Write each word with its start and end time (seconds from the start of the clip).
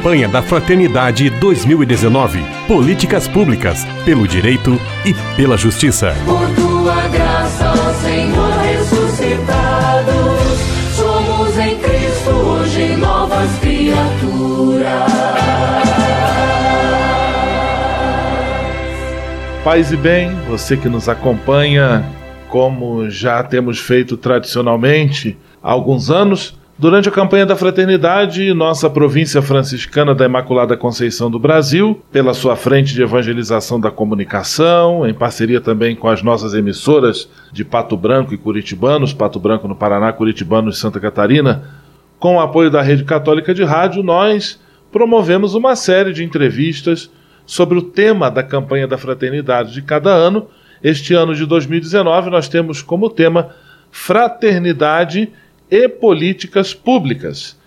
Campanha 0.00 0.28
da 0.28 0.40
Fraternidade 0.40 1.28
2019. 1.28 2.42
Políticas 2.66 3.28
públicas, 3.28 3.84
pelo 4.02 4.26
direito 4.26 4.80
e 5.04 5.12
pela 5.36 5.58
justiça. 5.58 6.14
Por 6.24 6.48
tua 6.54 7.06
graça, 7.08 7.70
ó 7.70 7.92
Senhor 7.92 8.50
ressuscitado, 8.60 10.12
somos 10.96 11.58
em 11.58 11.78
Cristo 11.78 12.30
hoje 12.30 12.96
novas 12.96 13.50
criaturas. 13.58 15.12
Paz 19.62 19.92
e 19.92 19.98
bem, 19.98 20.34
você 20.48 20.78
que 20.78 20.88
nos 20.88 21.10
acompanha, 21.10 22.06
como 22.48 23.10
já 23.10 23.42
temos 23.42 23.78
feito 23.78 24.16
tradicionalmente 24.16 25.36
há 25.62 25.70
alguns 25.70 26.10
anos, 26.10 26.58
Durante 26.80 27.10
a 27.10 27.12
campanha 27.12 27.44
da 27.44 27.54
fraternidade, 27.54 28.54
nossa 28.54 28.88
província 28.88 29.42
franciscana 29.42 30.14
da 30.14 30.24
Imaculada 30.24 30.78
Conceição 30.78 31.30
do 31.30 31.38
Brasil, 31.38 32.02
pela 32.10 32.32
sua 32.32 32.56
frente 32.56 32.94
de 32.94 33.02
evangelização 33.02 33.78
da 33.78 33.90
comunicação, 33.90 35.06
em 35.06 35.12
parceria 35.12 35.60
também 35.60 35.94
com 35.94 36.08
as 36.08 36.22
nossas 36.22 36.54
emissoras 36.54 37.28
de 37.52 37.66
Pato 37.66 37.98
Branco 37.98 38.32
e 38.32 38.38
Curitibanos, 38.38 39.12
Pato 39.12 39.38
Branco 39.38 39.68
no 39.68 39.76
Paraná, 39.76 40.10
Curitibano 40.10 40.70
e 40.70 40.74
Santa 40.74 40.98
Catarina, 40.98 41.64
com 42.18 42.36
o 42.36 42.40
apoio 42.40 42.70
da 42.70 42.80
Rede 42.80 43.04
Católica 43.04 43.52
de 43.52 43.62
Rádio, 43.62 44.02
nós 44.02 44.58
promovemos 44.90 45.54
uma 45.54 45.76
série 45.76 46.14
de 46.14 46.24
entrevistas 46.24 47.10
sobre 47.44 47.76
o 47.76 47.82
tema 47.82 48.30
da 48.30 48.42
campanha 48.42 48.88
da 48.88 48.96
fraternidade 48.96 49.74
de 49.74 49.82
cada 49.82 50.08
ano. 50.08 50.46
Este 50.82 51.12
ano 51.12 51.34
de 51.34 51.44
2019, 51.44 52.30
nós 52.30 52.48
temos 52.48 52.80
como 52.80 53.10
tema 53.10 53.50
Fraternidade 53.90 55.22
e 55.22 55.30
políticas 55.88 56.74
públicas. 56.74 57.58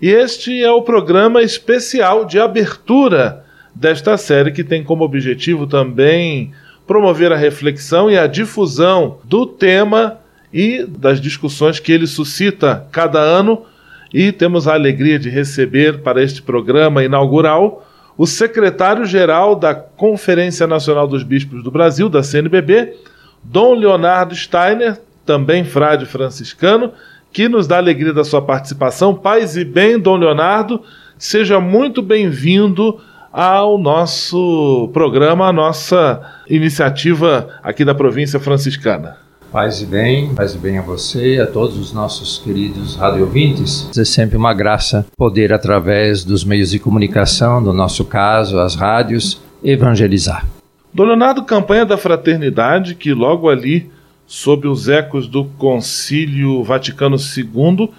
E 0.00 0.08
este 0.08 0.62
é 0.62 0.70
o 0.70 0.82
programa 0.82 1.42
especial 1.42 2.24
de 2.24 2.38
abertura 2.38 3.44
desta 3.74 4.16
série, 4.16 4.50
que 4.50 4.64
tem 4.64 4.82
como 4.82 5.04
objetivo 5.04 5.66
também 5.66 6.52
promover 6.86 7.32
a 7.32 7.36
reflexão 7.36 8.10
e 8.10 8.18
a 8.18 8.26
difusão 8.26 9.18
do 9.24 9.46
tema 9.46 10.18
e 10.52 10.84
das 10.84 11.20
discussões 11.20 11.78
que 11.78 11.92
ele 11.92 12.06
suscita 12.06 12.86
cada 12.90 13.20
ano. 13.20 13.64
E 14.12 14.30
temos 14.30 14.68
a 14.68 14.74
alegria 14.74 15.18
de 15.18 15.30
receber 15.30 16.02
para 16.02 16.22
este 16.22 16.42
programa 16.42 17.02
inaugural 17.02 17.86
o 18.16 18.26
secretário-geral 18.26 19.54
da 19.54 19.74
Conferência 19.74 20.66
Nacional 20.66 21.08
dos 21.08 21.22
Bispos 21.22 21.62
do 21.62 21.70
Brasil, 21.70 22.08
da 22.08 22.22
CNBB, 22.22 22.94
Dom 23.42 23.74
Leonardo 23.74 24.34
Steiner, 24.34 25.00
também 25.24 25.64
frade 25.64 26.04
franciscano, 26.04 26.92
que 27.32 27.48
nos 27.48 27.66
dá 27.66 27.78
alegria 27.78 28.12
da 28.12 28.24
sua 28.24 28.42
participação. 28.42 29.14
Paz 29.14 29.56
e 29.56 29.64
bem, 29.64 29.98
Dom 29.98 30.16
Leonardo, 30.16 30.82
seja 31.16 31.58
muito 31.58 32.02
bem-vindo 32.02 33.00
ao 33.32 33.78
nosso 33.78 34.90
programa, 34.92 35.48
à 35.48 35.52
nossa 35.52 36.20
iniciativa 36.48 37.48
aqui 37.62 37.84
da 37.84 37.94
província 37.94 38.38
franciscana. 38.38 39.16
Paz 39.50 39.80
e 39.82 39.86
bem, 39.86 40.34
paz 40.34 40.54
e 40.54 40.58
bem 40.58 40.78
a 40.78 40.82
você 40.82 41.36
e 41.36 41.40
a 41.40 41.46
todos 41.46 41.78
os 41.78 41.92
nossos 41.92 42.38
queridos 42.38 42.96
radiovintes. 42.96 43.90
É 43.96 44.04
sempre 44.04 44.36
uma 44.36 44.52
graça 44.54 45.06
poder, 45.16 45.52
através 45.52 46.24
dos 46.24 46.44
meios 46.44 46.70
de 46.70 46.78
comunicação, 46.78 47.60
no 47.60 47.72
nosso 47.72 48.04
caso, 48.04 48.58
as 48.58 48.74
rádios, 48.74 49.42
evangelizar. 49.62 50.46
Dom 50.92 51.04
Leonardo, 51.04 51.42
campanha 51.44 51.86
da 51.86 51.96
fraternidade, 51.96 52.94
que 52.94 53.12
logo 53.12 53.48
ali 53.48 53.90
sob 54.32 54.66
os 54.66 54.88
ecos 54.88 55.28
do 55.28 55.44
Concílio 55.44 56.62
Vaticano 56.64 57.18
II, 57.18 57.90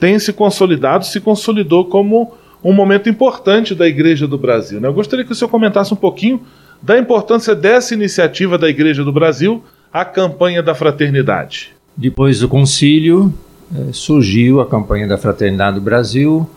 tem 0.00 0.18
se 0.18 0.32
consolidado, 0.32 1.04
se 1.04 1.20
consolidou 1.20 1.84
como 1.84 2.32
um 2.64 2.72
momento 2.72 3.10
importante 3.10 3.74
da 3.74 3.86
Igreja 3.86 4.26
do 4.26 4.38
Brasil. 4.38 4.80
Né? 4.80 4.88
Eu 4.88 4.94
gostaria 4.94 5.22
que 5.22 5.32
o 5.32 5.34
senhor 5.34 5.50
comentasse 5.50 5.92
um 5.92 5.96
pouquinho 5.96 6.40
da 6.80 6.98
importância 6.98 7.54
dessa 7.54 7.92
iniciativa 7.92 8.56
da 8.56 8.70
Igreja 8.70 9.04
do 9.04 9.12
Brasil, 9.12 9.62
a 9.92 10.02
campanha 10.02 10.62
da 10.62 10.74
fraternidade. 10.74 11.74
Depois 11.94 12.40
do 12.40 12.48
concílio, 12.48 13.34
eh, 13.76 13.90
surgiu 13.92 14.62
a 14.62 14.66
campanha 14.66 15.06
da 15.06 15.18
fraternidade 15.18 15.74
do 15.74 15.82
Brasil, 15.82 16.48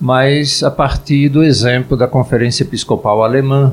mas 0.00 0.64
a 0.64 0.70
partir 0.70 1.28
do 1.28 1.44
exemplo 1.44 1.96
da 1.96 2.08
Conferência 2.08 2.64
Episcopal 2.64 3.22
Alemã, 3.22 3.72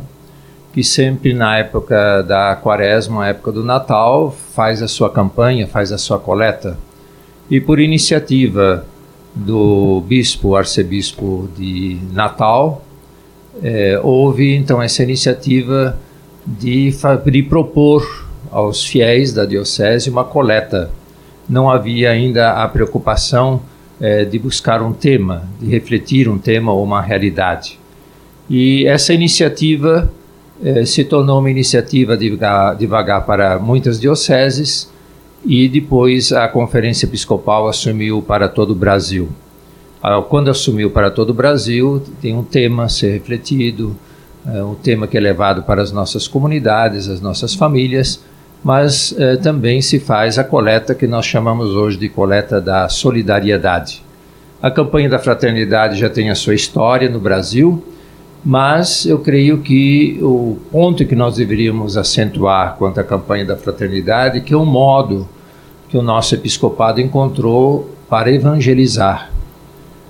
que 0.73 0.83
sempre 0.83 1.33
na 1.33 1.57
época 1.57 2.21
da 2.23 2.55
quaresma, 2.55 3.27
época 3.27 3.51
do 3.51 3.63
Natal, 3.63 4.31
faz 4.53 4.81
a 4.81 4.87
sua 4.87 5.09
campanha, 5.09 5.67
faz 5.67 5.91
a 5.91 5.97
sua 5.97 6.17
coleta. 6.17 6.77
E 7.49 7.59
por 7.59 7.79
iniciativa 7.79 8.85
do 9.35 10.01
bispo, 10.07 10.55
arcebispo 10.55 11.49
de 11.57 11.99
Natal, 12.13 12.83
é, 13.61 13.99
houve 14.01 14.55
então 14.55 14.81
essa 14.81 15.03
iniciativa 15.03 15.97
de, 16.45 16.93
de 17.25 17.43
propor 17.43 18.27
aos 18.49 18.85
fiéis 18.85 19.33
da 19.33 19.45
diocese 19.45 20.09
uma 20.09 20.23
coleta. 20.23 20.89
Não 21.49 21.69
havia 21.69 22.11
ainda 22.11 22.63
a 22.63 22.67
preocupação 22.67 23.61
é, 23.99 24.23
de 24.23 24.39
buscar 24.39 24.81
um 24.81 24.93
tema, 24.93 25.47
de 25.59 25.69
refletir 25.69 26.29
um 26.29 26.37
tema 26.37 26.71
ou 26.71 26.83
uma 26.83 27.01
realidade. 27.01 27.77
E 28.49 28.85
essa 28.87 29.13
iniciativa 29.13 30.11
eh, 30.63 30.85
se 30.85 31.03
tornou 31.03 31.39
uma 31.39 31.49
iniciativa 31.49 32.16
devagar, 32.16 32.75
devagar 32.75 33.25
para 33.25 33.57
muitas 33.59 33.99
dioceses 33.99 34.89
e 35.45 35.67
depois 35.67 36.31
a 36.31 36.47
Conferência 36.47 37.05
Episcopal 37.05 37.67
assumiu 37.67 38.22
para 38.22 38.47
todo 38.47 38.72
o 38.72 38.75
Brasil. 38.75 39.29
Ah, 40.01 40.22
quando 40.22 40.49
assumiu 40.49 40.89
para 40.91 41.11
todo 41.11 41.31
o 41.31 41.33
Brasil, 41.33 42.01
tem 42.22 42.35
um 42.35 42.44
tema 42.44 42.85
a 42.85 42.89
ser 42.89 43.11
refletido, 43.11 43.95
eh, 44.47 44.63
um 44.63 44.75
tema 44.75 45.07
que 45.07 45.17
é 45.17 45.19
levado 45.19 45.63
para 45.63 45.81
as 45.81 45.91
nossas 45.91 46.27
comunidades, 46.27 47.07
as 47.07 47.22
nossas 47.22 47.53
famílias, 47.53 48.19
mas 48.63 49.16
eh, 49.17 49.38
também 49.38 49.81
se 49.81 49.99
faz 49.99 50.38
a 50.38 50.43
coleta 50.43 50.93
que 50.93 51.07
nós 51.07 51.25
chamamos 51.25 51.69
hoje 51.69 51.97
de 51.97 52.09
coleta 52.09 52.61
da 52.61 52.88
solidariedade. 52.89 54.03
A 54.61 54.69
campanha 54.69 55.09
da 55.09 55.17
fraternidade 55.17 55.99
já 55.99 56.09
tem 56.09 56.29
a 56.29 56.35
sua 56.35 56.53
história 56.53 57.09
no 57.09 57.19
Brasil, 57.19 57.83
mas 58.44 59.06
eu 59.06 59.19
creio 59.19 59.59
que 59.59 60.18
o 60.22 60.57
ponto 60.72 61.06
que 61.06 61.16
nós 61.16 61.35
deveríamos 61.35 61.96
acentuar 61.96 62.75
quanto 62.78 63.00
à 63.00 63.03
campanha 63.03 63.46
da 63.46 63.56
fraternidade, 63.56 64.41
que 64.41 64.53
é 64.53 64.57
o 64.57 64.66
modo 64.66 65.29
que 65.90 65.97
o 65.97 66.02
nosso 66.02 66.34
episcopado 66.34 67.00
encontrou 67.00 67.91
para 68.09 68.31
evangelizar. 68.31 69.31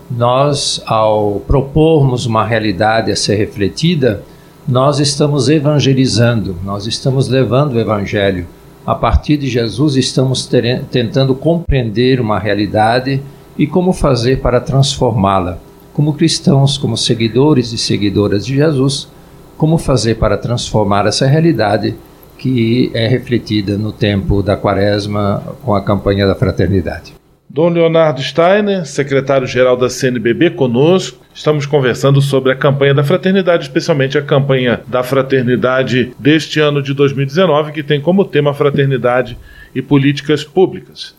Nós, 0.10 0.82
ao 0.86 1.42
propormos 1.46 2.26
uma 2.26 2.46
realidade 2.46 3.12
a 3.12 3.16
ser 3.16 3.36
refletida, 3.36 4.24
nós 4.68 5.00
estamos 5.00 5.50
evangelizando, 5.50 6.56
nós 6.64 6.86
estamos 6.86 7.28
levando 7.28 7.74
o 7.74 7.80
evangelho. 7.80 8.48
A 8.86 8.96
partir 8.96 9.38
de 9.38 9.48
Jesus, 9.48 9.96
estamos 9.96 10.50
tentando 10.90 11.36
compreender 11.36 12.20
uma 12.22 12.40
realidade 12.40 13.22
e 13.58 13.68
como 13.68 13.92
fazer 13.92 14.40
para 14.40 14.60
transformá-la 14.60 15.60
como 15.94 16.14
cristãos, 16.14 16.78
como 16.78 16.98
seguidores 16.98 17.72
e 17.74 17.78
seguidoras 17.78 18.46
de 18.46 18.56
Jesus, 18.56 19.10
como 19.58 19.78
fazer 19.78 20.16
para 20.16 20.38
transformar 20.38 21.06
essa 21.06 21.26
realidade 21.28 21.96
que 22.38 22.90
é 22.94 23.08
refletida 23.08 23.78
no 23.78 23.92
tempo 23.92 24.42
da 24.42 24.58
Quaresma 24.58 25.44
com 25.62 25.76
a 25.76 25.84
campanha 25.84 26.26
da 26.26 26.34
fraternidade. 26.34 27.14
Dom 27.54 27.68
Leonardo 27.70 28.22
Steiner, 28.22 28.86
secretário-geral 28.86 29.76
da 29.76 29.90
CNBB, 29.90 30.52
conosco. 30.52 31.20
Estamos 31.36 31.66
conversando 31.66 32.22
sobre 32.22 32.54
a 32.54 32.56
campanha 32.56 32.94
da 32.94 33.04
fraternidade, 33.04 33.64
especialmente 33.64 34.18
a 34.18 34.22
campanha 34.22 34.80
da 34.88 35.04
fraternidade 35.04 36.14
deste 36.18 36.62
ano 36.62 36.82
de 36.82 36.94
2019, 36.94 37.74
que 37.74 37.84
tem 37.84 38.00
como 38.00 38.24
tema 38.24 38.54
fraternidade 38.54 39.38
e 39.76 39.82
políticas 39.82 40.46
públicas. 40.46 41.14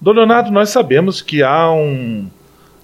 Dom 0.00 0.12
Leonardo, 0.12 0.50
nós 0.50 0.70
sabemos 0.70 1.20
que 1.20 1.42
há 1.42 1.70
um 1.70 2.26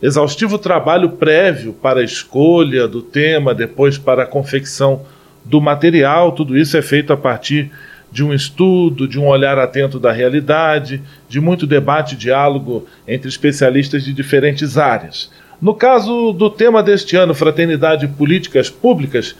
exaustivo 0.02 0.58
trabalho 0.58 1.10
prévio 1.10 1.72
para 1.72 2.00
a 2.00 2.04
escolha 2.04 2.88
do 2.88 3.02
tema, 3.02 3.54
depois 3.54 3.98
para 3.98 4.22
a 4.22 4.26
confecção 4.26 5.02
do 5.44 5.60
material, 5.60 6.32
tudo 6.32 6.56
isso 6.56 6.76
é 6.76 6.82
feito 6.82 7.12
a 7.12 7.16
partir 7.16 7.70
de 8.10 8.24
um 8.24 8.34
estudo, 8.34 9.06
de 9.06 9.18
um 9.18 9.26
olhar 9.26 9.58
atento 9.58 9.98
da 9.98 10.10
realidade, 10.10 11.02
de 11.28 11.40
muito 11.40 11.66
debate 11.66 12.14
e 12.14 12.18
diálogo 12.18 12.86
entre 13.06 13.28
especialistas 13.28 14.04
de 14.04 14.12
diferentes 14.12 14.76
áreas. 14.76 15.30
No 15.62 15.74
caso 15.74 16.32
do 16.32 16.50
tema 16.50 16.82
deste 16.82 17.16
ano, 17.16 17.34
Fraternidade 17.34 18.06
e 18.06 18.08
Políticas 18.08 18.68
Públicas, 18.70 19.36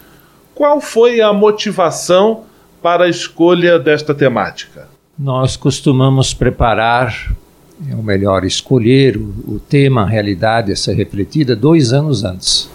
qual 0.55 0.81
foi 0.81 1.21
a 1.21 1.33
motivação 1.33 2.45
para 2.83 3.05
a 3.05 3.09
escolha 3.09 3.79
desta 3.79 4.15
temática? 4.15 4.89
Nós 5.19 5.57
costumamos 5.57 6.33
preparar 6.33 7.33
é 7.89 7.95
o 7.95 8.03
melhor, 8.03 8.45
escolher 8.45 9.17
o, 9.17 9.33
o 9.47 9.61
tema, 9.61 10.03
a 10.03 10.07
realidade 10.07 10.73
a 10.73 10.77
ser 10.77 10.95
refletida 10.95 11.57
dois 11.57 11.93
anos 11.93 12.25
antes. 12.25 12.71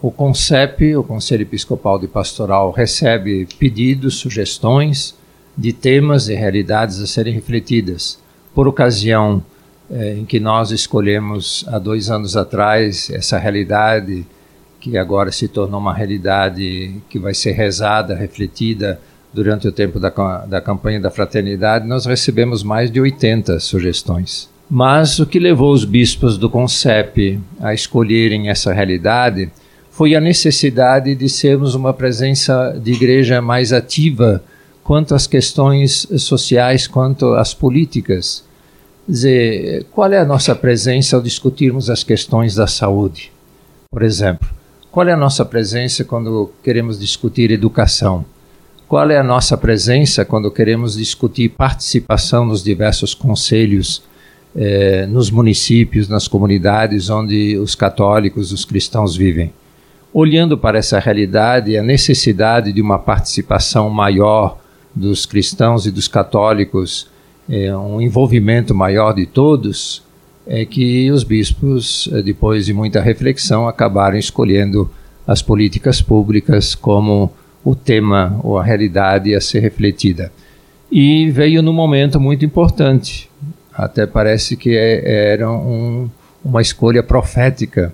O 0.00 0.10
CONCEP, 0.10 0.96
o 0.96 1.02
Conselho 1.02 1.42
Episcopal 1.42 1.98
de 1.98 2.06
Pastoral, 2.06 2.70
recebe 2.70 3.46
pedidos, 3.58 4.16
sugestões 4.16 5.14
de 5.56 5.72
temas 5.72 6.28
e 6.28 6.34
realidades 6.34 7.00
a 7.00 7.06
serem 7.06 7.34
refletidas. 7.34 8.18
Por 8.54 8.68
ocasião 8.68 9.42
eh, 9.90 10.18
em 10.18 10.24
que 10.24 10.38
nós 10.38 10.70
escolhemos 10.70 11.64
há 11.68 11.78
dois 11.78 12.10
anos 12.10 12.36
atrás 12.36 13.10
essa 13.10 13.38
realidade, 13.38 14.24
que 14.78 14.96
agora 14.96 15.32
se 15.32 15.48
tornou 15.48 15.80
uma 15.80 15.92
realidade 15.92 17.02
que 17.10 17.18
vai 17.18 17.34
ser 17.34 17.52
rezada, 17.52 18.14
refletida 18.14 19.00
durante 19.32 19.68
o 19.68 19.72
tempo 19.72 20.00
da, 20.00 20.10
da 20.46 20.60
campanha 20.60 21.00
da 21.00 21.10
fraternidade, 21.10 21.86
nós 21.86 22.06
recebemos 22.06 22.62
mais 22.62 22.90
de 22.90 23.00
80 23.00 23.60
sugestões. 23.60 24.48
Mas 24.70 25.18
o 25.18 25.26
que 25.26 25.38
levou 25.38 25.72
os 25.72 25.84
bispos 25.84 26.36
do 26.36 26.50
CONCEP 26.50 27.40
a 27.60 27.72
escolherem 27.72 28.50
essa 28.50 28.72
realidade 28.72 29.50
foi 29.90 30.14
a 30.14 30.20
necessidade 30.20 31.14
de 31.14 31.28
sermos 31.28 31.74
uma 31.74 31.92
presença 31.92 32.78
de 32.82 32.92
igreja 32.92 33.40
mais 33.40 33.72
ativa 33.72 34.42
quanto 34.84 35.14
às 35.14 35.26
questões 35.26 36.06
sociais, 36.18 36.86
quanto 36.86 37.34
às 37.34 37.52
políticas. 37.52 38.44
Dizer, 39.08 39.84
qual 39.90 40.12
é 40.12 40.18
a 40.18 40.24
nossa 40.24 40.54
presença 40.54 41.16
ao 41.16 41.22
discutirmos 41.22 41.88
as 41.88 42.04
questões 42.04 42.54
da 42.54 42.66
saúde, 42.66 43.32
por 43.90 44.02
exemplo? 44.02 44.48
Qual 44.90 45.08
é 45.08 45.12
a 45.12 45.16
nossa 45.16 45.44
presença 45.44 46.04
quando 46.04 46.52
queremos 46.62 46.98
discutir 46.98 47.50
educação? 47.50 48.24
Qual 48.88 49.10
é 49.10 49.18
a 49.18 49.22
nossa 49.22 49.56
presença 49.56 50.24
quando 50.24 50.50
queremos 50.50 50.96
discutir 50.96 51.50
participação 51.50 52.46
nos 52.46 52.64
diversos 52.64 53.14
conselhos 53.14 54.02
eh, 54.56 55.06
nos 55.06 55.30
municípios, 55.30 56.08
nas 56.08 56.26
comunidades 56.26 57.10
onde 57.10 57.56
os 57.58 57.74
católicos, 57.74 58.50
os 58.50 58.64
cristãos 58.64 59.14
vivem. 59.16 59.52
Olhando 60.12 60.56
para 60.56 60.78
essa 60.78 60.98
realidade, 60.98 61.76
a 61.76 61.82
necessidade 61.82 62.72
de 62.72 62.80
uma 62.80 62.98
participação 62.98 63.90
maior 63.90 64.58
dos 64.94 65.26
cristãos 65.26 65.86
e 65.86 65.90
dos 65.90 66.08
católicos, 66.08 67.08
eh, 67.48 67.76
um 67.76 68.00
envolvimento 68.00 68.74
maior 68.74 69.12
de 69.12 69.26
todos, 69.26 70.02
é 70.46 70.64
que 70.64 71.10
os 71.10 71.22
bispos, 71.22 72.08
eh, 72.12 72.22
depois 72.22 72.66
de 72.66 72.72
muita 72.72 73.00
reflexão, 73.00 73.68
acabaram 73.68 74.18
escolhendo 74.18 74.90
as 75.26 75.42
políticas 75.42 76.00
públicas 76.00 76.74
como 76.74 77.30
o 77.64 77.74
tema 77.74 78.38
ou 78.42 78.58
a 78.58 78.64
realidade 78.64 79.34
a 79.34 79.40
ser 79.40 79.60
refletida. 79.60 80.32
E 80.90 81.30
veio 81.30 81.62
num 81.62 81.72
momento 81.72 82.18
muito 82.18 82.44
importante, 82.44 83.28
até 83.72 84.06
parece 84.06 84.56
que 84.56 84.76
é, 84.76 85.32
era 85.32 85.50
um, 85.50 86.08
uma 86.44 86.62
escolha 86.62 87.02
profética 87.02 87.92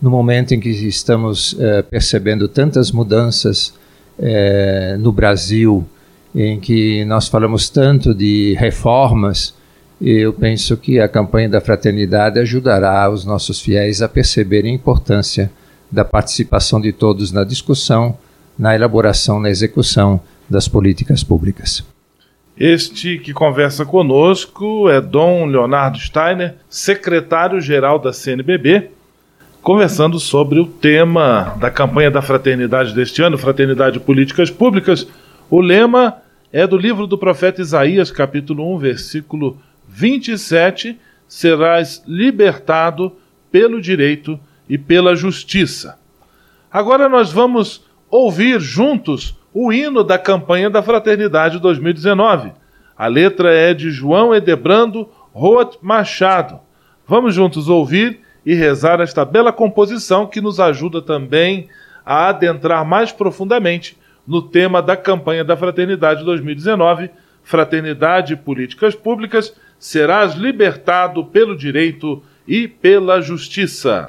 no 0.00 0.10
momento 0.10 0.52
em 0.52 0.58
que 0.58 0.68
estamos 0.68 1.56
é, 1.60 1.80
percebendo 1.82 2.48
tantas 2.48 2.90
mudanças 2.90 3.72
é, 4.18 4.96
no 4.98 5.12
Brasil, 5.12 5.86
em 6.34 6.58
que 6.58 7.04
nós 7.04 7.28
falamos 7.28 7.68
tanto 7.68 8.12
de 8.12 8.54
reformas, 8.58 9.54
eu 10.00 10.32
penso 10.32 10.76
que 10.76 10.98
a 10.98 11.06
campanha 11.06 11.48
da 11.48 11.60
fraternidade 11.60 12.40
ajudará 12.40 13.08
os 13.08 13.24
nossos 13.24 13.60
fiéis 13.60 14.02
a 14.02 14.08
perceberem 14.08 14.72
a 14.72 14.74
importância 14.74 15.48
da 15.90 16.04
participação 16.04 16.80
de 16.80 16.92
todos 16.92 17.30
na 17.30 17.44
discussão, 17.44 18.18
na 18.58 18.74
elaboração, 18.74 19.40
na 19.40 19.50
execução 19.50 20.20
das 20.48 20.68
políticas 20.68 21.22
públicas. 21.22 21.84
Este 22.56 23.18
que 23.18 23.32
conversa 23.32 23.84
conosco 23.84 24.88
é 24.88 25.00
Dom 25.00 25.46
Leonardo 25.46 25.98
Steiner, 25.98 26.56
secretário-geral 26.68 27.98
da 27.98 28.12
CNBB, 28.12 28.90
conversando 29.62 30.20
sobre 30.20 30.60
o 30.60 30.66
tema 30.66 31.56
da 31.58 31.70
campanha 31.70 32.10
da 32.10 32.20
fraternidade 32.20 32.94
deste 32.94 33.22
ano, 33.22 33.38
Fraternidade 33.38 33.98
Políticas 34.00 34.50
Públicas. 34.50 35.06
O 35.48 35.60
lema 35.60 36.18
é 36.52 36.66
do 36.66 36.76
livro 36.76 37.06
do 37.06 37.16
profeta 37.16 37.62
Isaías, 37.62 38.10
capítulo 38.10 38.74
1, 38.76 38.78
versículo 38.78 39.58
27: 39.88 40.98
Serás 41.26 42.02
libertado 42.06 43.16
pelo 43.50 43.80
direito 43.80 44.38
e 44.68 44.76
pela 44.76 45.16
justiça. 45.16 45.98
Agora 46.70 47.08
nós 47.08 47.32
vamos 47.32 47.84
ouvir 48.12 48.60
juntos 48.60 49.34
o 49.54 49.72
hino 49.72 50.04
da 50.04 50.18
campanha 50.18 50.68
da 50.68 50.82
Fraternidade 50.82 51.58
2019. 51.58 52.52
A 52.96 53.06
letra 53.06 53.54
é 53.54 53.72
de 53.72 53.90
João 53.90 54.34
Edebrando 54.34 55.08
Roth 55.32 55.78
Machado. 55.80 56.60
Vamos 57.08 57.34
juntos 57.34 57.70
ouvir 57.70 58.20
e 58.44 58.52
rezar 58.52 59.00
esta 59.00 59.24
bela 59.24 59.50
composição 59.50 60.26
que 60.26 60.42
nos 60.42 60.60
ajuda 60.60 61.00
também 61.00 61.70
a 62.04 62.28
adentrar 62.28 62.84
mais 62.84 63.10
profundamente 63.10 63.96
no 64.26 64.42
tema 64.42 64.82
da 64.82 64.96
campanha 64.96 65.42
da 65.42 65.56
Fraternidade 65.56 66.22
2019, 66.22 67.10
Fraternidade 67.42 68.34
e 68.34 68.36
Políticas 68.36 68.94
Públicas, 68.94 69.54
serás 69.78 70.34
libertado 70.34 71.24
pelo 71.24 71.56
direito 71.56 72.22
e 72.46 72.68
pela 72.68 73.20
justiça. 73.22 74.06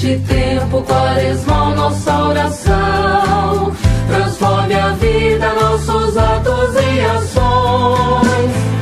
Neste 0.00 0.18
tempo 0.26 0.82
quaresmal 0.82 1.74
nossa 1.74 2.24
oração 2.24 3.72
transforme 4.08 4.74
a 4.74 4.88
vida, 4.94 5.52
nossos 5.54 6.16
atos 6.16 6.74
e 6.74 7.00
ações. 7.00 8.79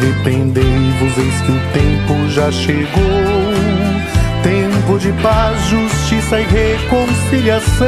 Arrependei-vos, 0.00 1.18
eis 1.18 1.42
que 1.42 1.52
o 1.52 1.60
tempo 1.74 2.26
já 2.30 2.50
chegou. 2.50 3.52
Tempo 4.42 4.98
de 4.98 5.12
paz, 5.22 5.62
justiça 5.68 6.40
e 6.40 6.44
reconciliação. 6.44 7.86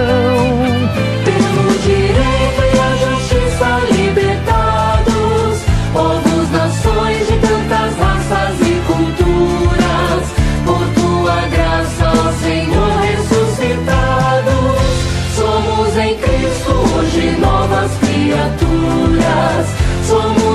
Pelo 1.25 1.79
direito 1.79 2.61
e 2.69 2.79
a 2.79 2.91
justiça 3.09 3.81
libertados, 3.97 5.63
povos, 5.95 6.51
nações 6.51 7.27
de 7.29 7.39
tantas 7.39 7.97
raças 7.97 8.61
e 8.61 8.75
culturas, 8.87 10.25
por 10.67 10.85
tua 10.95 11.41
graça, 11.49 12.13
ó 12.13 12.31
Senhor, 12.43 12.93
ressuscitados, 13.01 14.77
somos 15.35 15.97
em 15.97 16.15
Cristo 16.19 16.73
hoje 16.95 17.39
novas 17.41 17.91
criaturas, 18.01 19.67
somos 20.07 20.52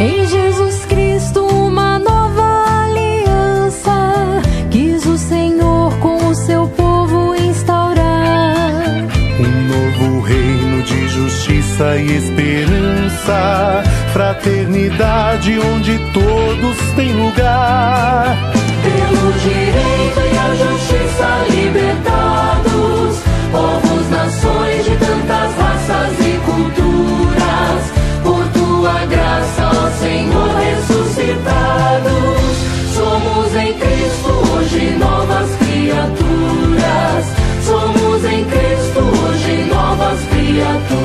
Em 0.00 0.26
Jesus 0.26 0.84
Cristo, 0.84 1.46
uma 1.46 1.98
nova 1.98 2.84
aliança. 2.84 4.42
Quis 4.70 5.06
o 5.06 5.16
Senhor 5.16 5.96
com 5.98 6.28
o 6.28 6.34
seu 6.34 6.68
povo 6.68 7.34
instaurar. 7.36 9.06
Um 9.40 9.66
novo 9.66 10.20
reino 10.20 10.82
de 10.82 11.08
justiça 11.08 11.96
e 11.96 12.16
esperança, 12.16 13.73
fraternidade 14.14 15.58
onde 15.58 15.98
todos 16.12 16.78
têm 16.94 17.12
lugar. 17.14 18.38
Pelo 18.84 19.32
direito 19.32 20.20
e 20.32 20.38
a 20.38 20.54
justiça 20.54 21.44
libertados, 21.50 23.18
povos, 23.50 24.08
nações 24.10 24.84
de 24.84 24.96
tantas 24.98 25.56
raças 25.56 26.12
e 26.20 26.38
culturas, 26.46 27.92
por 28.22 28.46
tua 28.52 29.04
graça, 29.06 29.68
ó 29.74 29.90
Senhor, 29.98 30.54
ressuscitados, 30.58 32.54
somos 32.94 33.52
em 33.56 33.72
Cristo 33.74 34.30
hoje 34.52 34.90
novas 34.96 35.50
criaturas. 35.56 37.24
Somos 37.66 38.24
em 38.26 38.44
Cristo 38.44 39.00
hoje 39.00 39.64
novas 39.64 40.20
criaturas. 40.28 41.04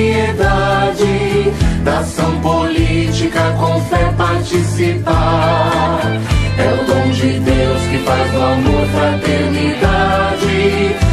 piedade, 0.00 1.52
da 1.84 1.98
ação 1.98 2.40
política 2.40 3.54
com 3.58 3.78
fé 3.82 4.10
participar. 4.16 6.00
É 6.58 6.72
o 6.72 6.86
dom 6.86 7.10
de 7.10 7.38
Deus 7.40 7.82
que 7.90 7.98
faz 7.98 8.32
do 8.32 8.42
amor 8.42 8.86
fraternidade 8.88 11.09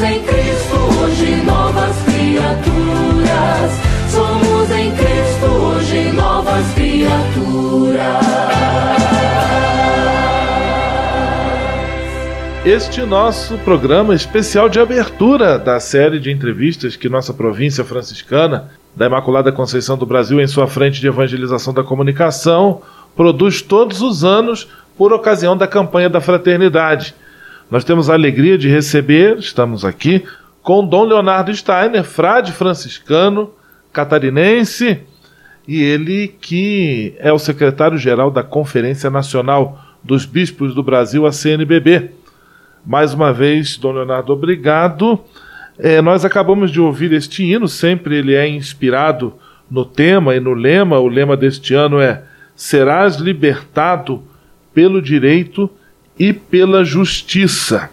somos 0.00 0.02
em 0.02 0.22
Cristo 0.22 0.76
hoje 1.02 1.36
novas 1.44 1.96
criaturas. 2.04 3.70
Somos 4.08 4.70
em 4.70 4.90
Cristo 4.92 5.46
hoje 5.46 6.12
novas 6.12 6.74
criaturas. 6.74 8.00
Este 12.64 13.02
nosso 13.02 13.58
programa 13.58 14.14
especial 14.14 14.68
de 14.68 14.80
abertura 14.80 15.58
da 15.58 15.78
série 15.78 16.18
de 16.18 16.30
entrevistas 16.30 16.96
que 16.96 17.08
nossa 17.08 17.34
província 17.34 17.84
franciscana 17.84 18.70
da 18.96 19.06
Imaculada 19.06 19.52
Conceição 19.52 19.96
do 19.96 20.06
Brasil, 20.06 20.40
em 20.40 20.46
sua 20.46 20.66
frente 20.66 21.00
de 21.00 21.08
evangelização 21.08 21.72
da 21.72 21.82
comunicação, 21.82 22.82
produz 23.14 23.62
todos 23.62 24.00
os 24.02 24.24
anos 24.24 24.68
por 24.96 25.12
ocasião 25.12 25.56
da 25.56 25.66
campanha 25.66 26.08
da 26.08 26.20
fraternidade. 26.20 27.14
Nós 27.70 27.84
temos 27.84 28.10
a 28.10 28.14
alegria 28.14 28.58
de 28.58 28.68
receber, 28.68 29.38
estamos 29.38 29.84
aqui, 29.84 30.24
com 30.60 30.84
Dom 30.84 31.04
Leonardo 31.04 31.54
Steiner, 31.54 32.02
frade 32.02 32.50
franciscano, 32.50 33.52
catarinense, 33.92 34.98
e 35.68 35.80
ele 35.80 36.34
que 36.40 37.14
é 37.20 37.32
o 37.32 37.38
secretário-geral 37.38 38.28
da 38.28 38.42
Conferência 38.42 39.08
Nacional 39.08 39.80
dos 40.02 40.26
Bispos 40.26 40.74
do 40.74 40.82
Brasil, 40.82 41.24
a 41.26 41.30
CNBB. 41.30 42.10
Mais 42.84 43.14
uma 43.14 43.32
vez, 43.32 43.76
Dom 43.76 43.92
Leonardo, 43.92 44.32
obrigado. 44.32 45.20
É, 45.78 46.02
nós 46.02 46.24
acabamos 46.24 46.72
de 46.72 46.80
ouvir 46.80 47.12
este 47.12 47.44
hino, 47.44 47.68
sempre 47.68 48.16
ele 48.16 48.34
é 48.34 48.48
inspirado 48.48 49.34
no 49.70 49.84
tema 49.84 50.34
e 50.34 50.40
no 50.40 50.54
lema. 50.54 50.98
O 50.98 51.06
lema 51.06 51.36
deste 51.36 51.72
ano 51.72 52.00
é 52.00 52.24
Serás 52.56 53.16
libertado 53.16 54.24
pelo 54.74 55.00
direito 55.00 55.70
e 56.20 56.34
pela 56.34 56.84
justiça. 56.84 57.88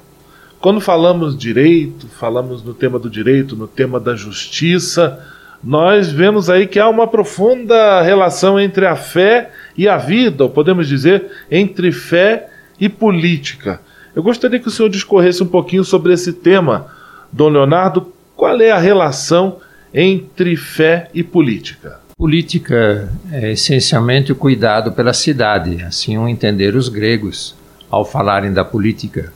Quando 0.60 0.82
falamos 0.82 1.38
direito, 1.38 2.10
falamos 2.10 2.62
no 2.62 2.74
tema 2.74 3.00
do 3.00 3.10
direito, 3.10 3.56
no 3.56 3.70
tema 3.70 4.02
da 4.02 4.18
justiça, 4.18 5.26
nós 5.64 6.12
vemos 6.12 6.50
aí 6.50 6.68
que 6.68 6.78
há 6.78 6.90
uma 6.90 7.08
profunda 7.08 8.02
relação 8.02 8.60
entre 8.60 8.86
a 8.86 8.98
fé 8.98 9.52
e 9.78 9.88
a 9.88 9.96
vida, 9.96 10.44
ou 10.44 10.50
podemos 10.50 10.90
dizer, 10.90 11.32
entre 11.50 11.90
fé 11.94 12.50
e 12.78 12.90
política. 12.90 13.80
Eu 14.14 14.22
gostaria 14.22 14.60
que 14.60 14.68
o 14.68 14.72
senhor 14.72 14.90
discorresse 14.90 15.42
um 15.42 15.48
pouquinho 15.48 15.86
sobre 15.86 16.12
esse 16.12 16.34
tema, 16.34 16.88
Dom 17.32 17.48
Leonardo. 17.48 18.12
Qual 18.36 18.60
é 18.60 18.72
a 18.72 18.78
relação 18.78 19.60
entre 19.94 20.58
fé 20.58 21.10
e 21.14 21.24
política? 21.24 22.02
Política 22.18 23.10
é 23.32 23.54
essencialmente 23.54 24.34
o 24.34 24.36
cuidado 24.36 24.92
pela 24.92 25.14
cidade, 25.14 25.82
assim 25.82 26.18
o 26.18 26.28
entender 26.28 26.76
os 26.76 26.90
gregos 26.90 27.56
ao 27.90 28.06
falarem 28.06 28.52
da 28.52 28.64
política. 28.64 29.34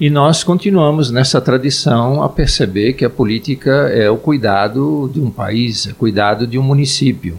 E 0.00 0.08
nós 0.08 0.44
continuamos 0.44 1.10
nessa 1.10 1.40
tradição 1.40 2.22
a 2.22 2.28
perceber 2.28 2.92
que 2.92 3.04
a 3.04 3.10
política 3.10 3.70
é 3.92 4.08
o 4.08 4.16
cuidado 4.16 5.10
de 5.12 5.20
um 5.20 5.28
país, 5.28 5.88
é 5.88 5.92
cuidado 5.92 6.46
de 6.46 6.56
um 6.56 6.62
município. 6.62 7.36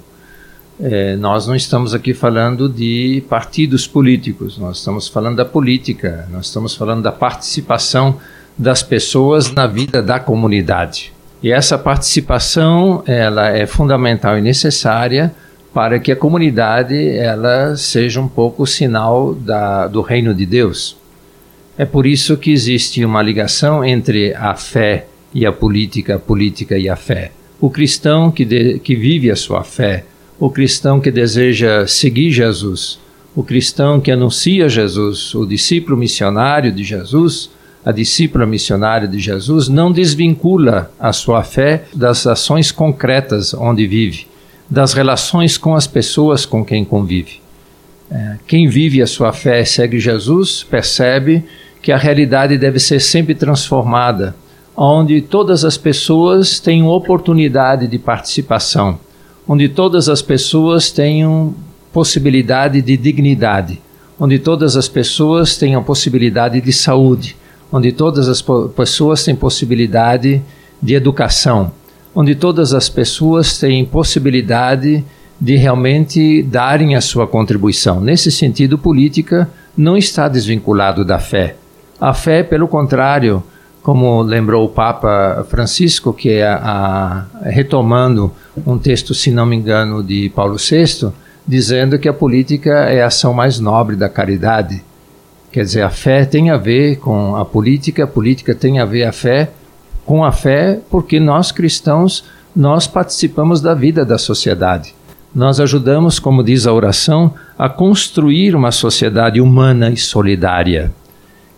É, 0.82 1.16
nós 1.16 1.48
não 1.48 1.56
estamos 1.56 1.94
aqui 1.94 2.14
falando 2.14 2.68
de 2.68 3.24
partidos 3.30 3.88
políticos, 3.88 4.58
nós 4.58 4.80
estamos 4.80 5.08
falando 5.08 5.38
da 5.38 5.46
política, 5.46 6.28
nós 6.32 6.48
estamos 6.48 6.76
falando 6.76 7.02
da 7.02 7.12
participação 7.12 8.18
das 8.58 8.84
pessoas 8.84 9.52
na 9.54 9.66
vida 9.66 10.02
da 10.02 10.20
comunidade. 10.20 11.14
E 11.42 11.52
essa 11.52 11.78
participação 11.78 13.04
ela 13.06 13.50
é 13.50 13.66
fundamental 13.66 14.38
e 14.38 14.42
necessária 14.42 15.34
para 15.74 16.00
que 16.00 16.12
a 16.12 16.16
comunidade 16.16 16.96
ela 16.96 17.76
seja 17.76 18.20
um 18.20 18.28
pouco 18.28 18.66
sinal 18.66 19.34
da, 19.36 19.88
do 19.88 20.02
reino 20.02 20.34
de 20.34 20.46
Deus. 20.46 20.98
É 21.78 21.86
por 21.86 22.06
isso 22.06 22.36
que 22.36 22.52
existe 22.52 23.06
uma 23.06 23.22
ligação 23.22 23.86
entre 23.86 24.34
a 24.34 24.56
fé 24.56 25.08
e 25.34 25.46
a 25.46 25.52
política, 25.52 26.16
a 26.16 26.20
política 26.20 26.78
e 26.78 26.90
a 26.90 26.96
fé. 26.96 27.32
O 27.62 27.70
cristão 27.70 28.32
que, 28.32 28.44
de, 28.44 28.80
que 28.80 28.96
vive 28.96 29.30
a 29.30 29.36
sua 29.36 29.64
fé, 29.64 30.04
o 30.40 30.50
cristão 30.50 31.00
que 31.00 31.12
deseja 31.12 31.86
seguir 31.88 32.32
Jesus, 32.32 33.00
o 33.36 33.44
cristão 33.44 34.02
que 34.02 34.12
anuncia 34.12 34.68
Jesus, 34.68 35.34
o 35.36 35.46
discípulo 35.46 35.96
missionário 35.96 36.72
de 36.72 36.84
Jesus, 36.84 37.50
a 37.86 37.92
discípula 37.92 38.46
missionária 38.46 39.08
de 39.08 39.20
Jesus, 39.20 39.70
não 39.70 39.92
desvincula 39.92 40.92
a 41.00 41.14
sua 41.14 41.44
fé 41.44 41.86
das 41.94 42.26
ações 42.28 42.72
concretas 42.72 43.54
onde 43.54 43.88
vive, 43.88 44.28
das 44.70 44.94
relações 44.94 45.58
com 45.58 45.76
as 45.76 45.88
pessoas 45.88 46.46
com 46.46 46.64
quem 46.64 46.86
convive. 46.86 47.42
É, 48.12 48.38
quem 48.48 48.68
vive 48.68 49.02
a 49.02 49.08
sua 49.08 49.34
fé 49.34 49.62
e 49.62 49.66
segue 49.66 50.00
Jesus 50.00 50.64
percebe 50.64 51.44
que 51.82 51.92
a 51.92 51.98
realidade 51.98 52.58
deve 52.58 52.80
ser 52.80 53.00
sempre 53.00 53.34
transformada, 53.34 54.36
onde 54.76 55.22
todas 55.22 55.66
as 55.66 55.78
pessoas 55.78 56.60
tenham 56.60 56.88
oportunidade 56.88 57.88
de 57.88 57.98
participação, 57.98 59.00
onde 59.48 59.70
todas 59.70 60.10
as 60.10 60.22
pessoas 60.22 60.92
tenham 60.92 61.54
possibilidade 61.92 62.82
de 62.82 62.96
dignidade, 62.98 63.82
onde 64.20 64.38
todas 64.38 64.76
as 64.76 64.88
pessoas 64.88 65.58
tenham 65.58 65.84
possibilidade 65.84 66.62
de 66.62 66.74
saúde, 66.74 67.36
onde 67.72 67.92
todas 67.92 68.28
as 68.28 68.44
pessoas 68.76 69.24
têm 69.24 69.36
possibilidade 69.36 70.42
de 70.82 70.94
educação, 70.94 71.72
onde 72.14 72.36
todas 72.36 72.74
as 72.74 72.90
pessoas 72.90 73.58
têm 73.58 73.86
possibilidade 73.86 75.04
de 75.40 75.56
realmente 75.56 76.44
darem 76.44 76.96
a 76.96 77.02
sua 77.02 77.26
contribuição. 77.26 78.02
Nesse 78.02 78.32
sentido, 78.32 78.78
política 78.78 79.50
não 79.78 79.96
está 79.96 80.28
desvinculado 80.28 81.06
da 81.06 81.18
fé. 81.18 81.56
A 82.00 82.14
fé, 82.14 82.44
pelo 82.44 82.68
contrário, 82.68 83.42
como 83.82 84.22
lembrou 84.22 84.66
o 84.66 84.70
Papa 84.70 85.46
Francisco, 85.50 86.14
que 86.14 86.30
é 86.30 86.46
a, 86.46 87.26
a, 87.44 87.50
retomando 87.50 88.32
um 88.66 88.78
texto, 88.78 89.14
se 89.14 89.32
não 89.32 89.46
me 89.46 89.56
engano, 89.56 90.04
de 90.04 90.30
Paulo 90.36 90.58
VI, 90.58 91.12
dizendo 91.48 91.98
que 91.98 92.10
a 92.10 92.14
política 92.14 92.72
é 92.90 93.02
a 93.02 93.08
ação 93.08 93.34
mais 93.34 93.60
nobre 93.60 93.96
da 93.96 94.10
caridade. 94.10 94.84
Quer 95.52 95.64
dizer, 95.64 95.82
a 95.82 95.90
fé 95.90 96.26
tem 96.26 96.50
a 96.50 96.58
ver 96.58 96.98
com 96.98 97.36
a 97.36 97.46
política, 97.46 98.04
a 98.04 98.08
política 98.08 98.54
tem 98.54 98.80
a 98.80 98.86
ver 98.86 99.06
a 99.06 99.12
fé 99.12 99.50
com 100.10 100.26
a 100.26 100.32
fé, 100.32 100.80
porque 100.90 101.20
nós 101.20 101.52
cristãos 101.52 102.24
nós 102.56 102.88
participamos 102.88 103.62
da 103.62 103.76
vida 103.76 104.04
da 104.04 104.18
sociedade. 104.18 104.96
Nós 105.36 105.60
ajudamos, 105.60 106.18
como 106.18 106.44
diz 106.44 106.66
a 106.66 106.74
oração, 106.74 107.36
a 107.56 107.70
construir 107.70 108.56
uma 108.56 108.72
sociedade 108.72 109.40
humana 109.40 109.92
e 109.92 109.98
solidária. 109.98 110.92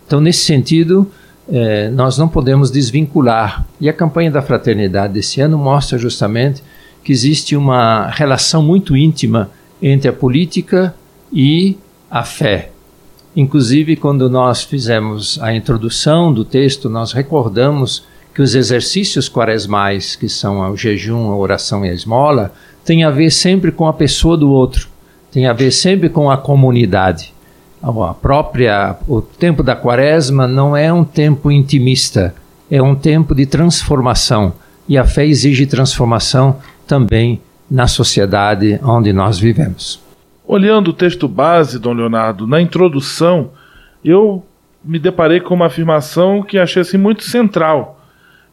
Então, 0.06 0.20
nesse 0.20 0.44
sentido, 0.44 1.10
eh, 1.50 1.88
nós 1.94 2.18
não 2.18 2.28
podemos 2.28 2.70
desvincular. 2.70 3.64
E 3.80 3.88
a 3.88 3.92
campanha 3.94 4.30
da 4.30 4.42
fraternidade 4.42 5.14
desse 5.14 5.40
ano 5.40 5.56
mostra 5.56 5.96
justamente 5.96 6.62
que 7.02 7.10
existe 7.10 7.56
uma 7.56 8.08
relação 8.10 8.62
muito 8.62 8.94
íntima 8.94 9.50
entre 9.80 10.10
a 10.10 10.12
política 10.12 10.94
e 11.32 11.78
a 12.10 12.22
fé. 12.22 12.70
Inclusive, 13.34 13.96
quando 13.96 14.28
nós 14.28 14.62
fizemos 14.62 15.38
a 15.40 15.54
introdução 15.54 16.30
do 16.30 16.44
texto, 16.44 16.90
nós 16.90 17.12
recordamos 17.12 18.11
que 18.34 18.42
os 18.42 18.54
exercícios 18.54 19.28
quaresmais, 19.28 20.16
que 20.16 20.28
são 20.28 20.70
o 20.70 20.76
jejum, 20.76 21.30
a 21.30 21.36
oração 21.36 21.84
e 21.84 21.90
a 21.90 21.94
esmola, 21.94 22.52
têm 22.84 23.04
a 23.04 23.10
ver 23.10 23.30
sempre 23.30 23.70
com 23.70 23.86
a 23.86 23.92
pessoa 23.92 24.36
do 24.36 24.50
outro, 24.50 24.88
tem 25.30 25.46
a 25.46 25.52
ver 25.52 25.70
sempre 25.70 26.08
com 26.08 26.30
a 26.30 26.36
comunidade. 26.36 27.32
A 27.82 28.14
própria, 28.14 28.96
o 29.08 29.20
tempo 29.20 29.62
da 29.62 29.74
quaresma 29.74 30.46
não 30.46 30.76
é 30.76 30.92
um 30.92 31.04
tempo 31.04 31.50
intimista, 31.50 32.34
é 32.70 32.80
um 32.80 32.94
tempo 32.94 33.34
de 33.34 33.44
transformação. 33.44 34.52
E 34.88 34.96
a 34.96 35.04
fé 35.04 35.26
exige 35.26 35.66
transformação 35.66 36.56
também 36.86 37.40
na 37.70 37.86
sociedade 37.86 38.78
onde 38.82 39.12
nós 39.12 39.38
vivemos. 39.38 40.00
Olhando 40.46 40.88
o 40.88 40.92
texto 40.92 41.26
base, 41.26 41.78
Dom 41.78 41.94
Leonardo, 41.94 42.46
na 42.46 42.60
introdução, 42.60 43.50
eu 44.04 44.44
me 44.84 44.98
deparei 44.98 45.40
com 45.40 45.54
uma 45.54 45.66
afirmação 45.66 46.42
que 46.42 46.58
achei 46.58 46.82
assim, 46.82 46.98
muito 46.98 47.22
central, 47.22 48.01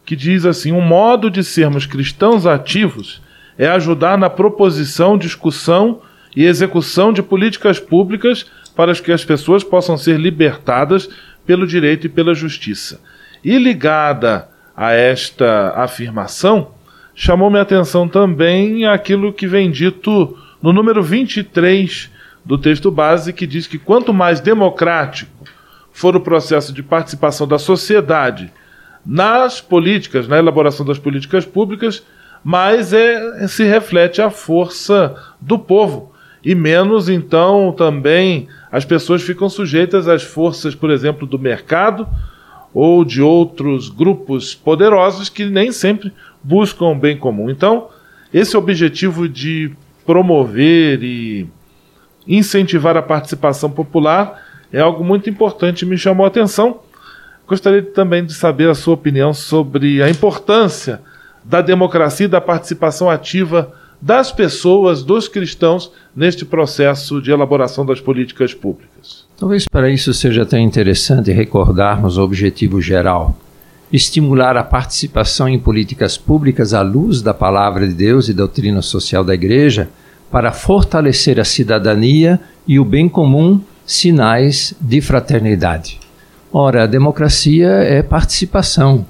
que 0.04 0.16
diz 0.16 0.44
assim: 0.44 0.72
um 0.72 0.80
modo 0.80 1.30
de 1.30 1.42
sermos 1.44 1.86
cristãos 1.86 2.46
ativos 2.46 3.22
é 3.58 3.68
ajudar 3.68 4.16
na 4.16 4.30
proposição, 4.30 5.18
discussão 5.18 6.00
e 6.34 6.44
execução 6.44 7.12
de 7.12 7.22
políticas 7.22 7.78
públicas 7.78 8.46
para 8.74 8.94
que 8.94 9.12
as 9.12 9.24
pessoas 9.24 9.62
possam 9.62 9.96
ser 9.96 10.18
libertadas 10.18 11.08
pelo 11.44 11.66
direito 11.66 12.06
e 12.06 12.10
pela 12.10 12.34
justiça. 12.34 13.00
E 13.44 13.58
ligada 13.58 14.48
a 14.76 14.92
esta 14.92 15.74
afirmação 15.76 16.72
chamou 17.14 17.50
minha 17.50 17.62
atenção 17.62 18.08
também 18.08 18.86
aquilo 18.86 19.32
que 19.32 19.46
vem 19.46 19.70
dito 19.70 20.38
no 20.62 20.72
número 20.72 21.02
23 21.02 22.10
do 22.44 22.56
texto 22.56 22.90
base, 22.90 23.32
que 23.32 23.46
diz 23.46 23.66
que 23.66 23.78
quanto 23.78 24.14
mais 24.14 24.40
democrático 24.40 25.44
for 25.92 26.16
o 26.16 26.20
processo 26.20 26.72
de 26.72 26.82
participação 26.82 27.46
da 27.46 27.58
sociedade 27.58 28.50
nas 29.04 29.60
políticas, 29.60 30.28
na 30.28 30.38
elaboração 30.38 30.84
das 30.84 30.98
políticas 30.98 31.44
públicas, 31.44 32.02
mais 32.42 32.92
é, 32.92 33.46
se 33.48 33.64
reflete 33.64 34.20
a 34.20 34.30
força 34.30 35.14
do 35.40 35.58
povo. 35.58 36.12
E 36.44 36.54
menos, 36.54 37.08
então, 37.08 37.72
também 37.76 38.48
as 38.72 38.84
pessoas 38.84 39.22
ficam 39.22 39.48
sujeitas 39.48 40.08
às 40.08 40.22
forças, 40.22 40.74
por 40.74 40.90
exemplo, 40.90 41.26
do 41.26 41.38
mercado 41.38 42.08
ou 42.72 43.04
de 43.04 43.20
outros 43.20 43.88
grupos 43.88 44.54
poderosos 44.54 45.28
que 45.28 45.44
nem 45.44 45.72
sempre 45.72 46.12
buscam 46.42 46.86
o 46.86 46.94
bem 46.94 47.16
comum. 47.16 47.50
Então, 47.50 47.88
esse 48.32 48.56
objetivo 48.56 49.28
de 49.28 49.72
promover 50.06 51.02
e 51.02 51.48
incentivar 52.26 52.96
a 52.96 53.02
participação 53.02 53.70
popular 53.70 54.40
é 54.72 54.80
algo 54.80 55.04
muito 55.04 55.28
importante 55.28 55.82
e 55.82 55.86
me 55.86 55.98
chamou 55.98 56.24
a 56.24 56.28
atenção. 56.28 56.80
Gostaria 57.50 57.82
também 57.82 58.24
de 58.24 58.32
saber 58.32 58.70
a 58.70 58.76
sua 58.76 58.94
opinião 58.94 59.34
sobre 59.34 60.00
a 60.00 60.08
importância 60.08 61.00
da 61.44 61.60
democracia 61.60 62.26
e 62.26 62.28
da 62.28 62.40
participação 62.40 63.10
ativa 63.10 63.72
das 64.00 64.30
pessoas, 64.30 65.02
dos 65.02 65.26
cristãos, 65.26 65.90
neste 66.14 66.44
processo 66.44 67.20
de 67.20 67.32
elaboração 67.32 67.84
das 67.84 68.00
políticas 68.00 68.54
públicas. 68.54 69.26
Talvez 69.36 69.66
para 69.66 69.90
isso 69.90 70.14
seja 70.14 70.44
até 70.44 70.60
interessante 70.60 71.32
recordarmos 71.32 72.16
o 72.16 72.22
objetivo 72.22 72.80
geral: 72.80 73.36
estimular 73.92 74.56
a 74.56 74.62
participação 74.62 75.48
em 75.48 75.58
políticas 75.58 76.16
públicas 76.16 76.72
à 76.72 76.82
luz 76.82 77.20
da 77.20 77.34
palavra 77.34 77.84
de 77.88 77.94
Deus 77.94 78.28
e 78.28 78.32
doutrina 78.32 78.80
social 78.80 79.24
da 79.24 79.34
Igreja, 79.34 79.88
para 80.30 80.52
fortalecer 80.52 81.40
a 81.40 81.44
cidadania 81.44 82.38
e 82.64 82.78
o 82.78 82.84
bem 82.84 83.08
comum, 83.08 83.60
sinais 83.84 84.72
de 84.80 85.00
fraternidade. 85.00 85.98
Ora, 86.52 86.84
a 86.84 86.86
democracia 86.86 87.68
é 87.68 88.02
participação. 88.02 89.06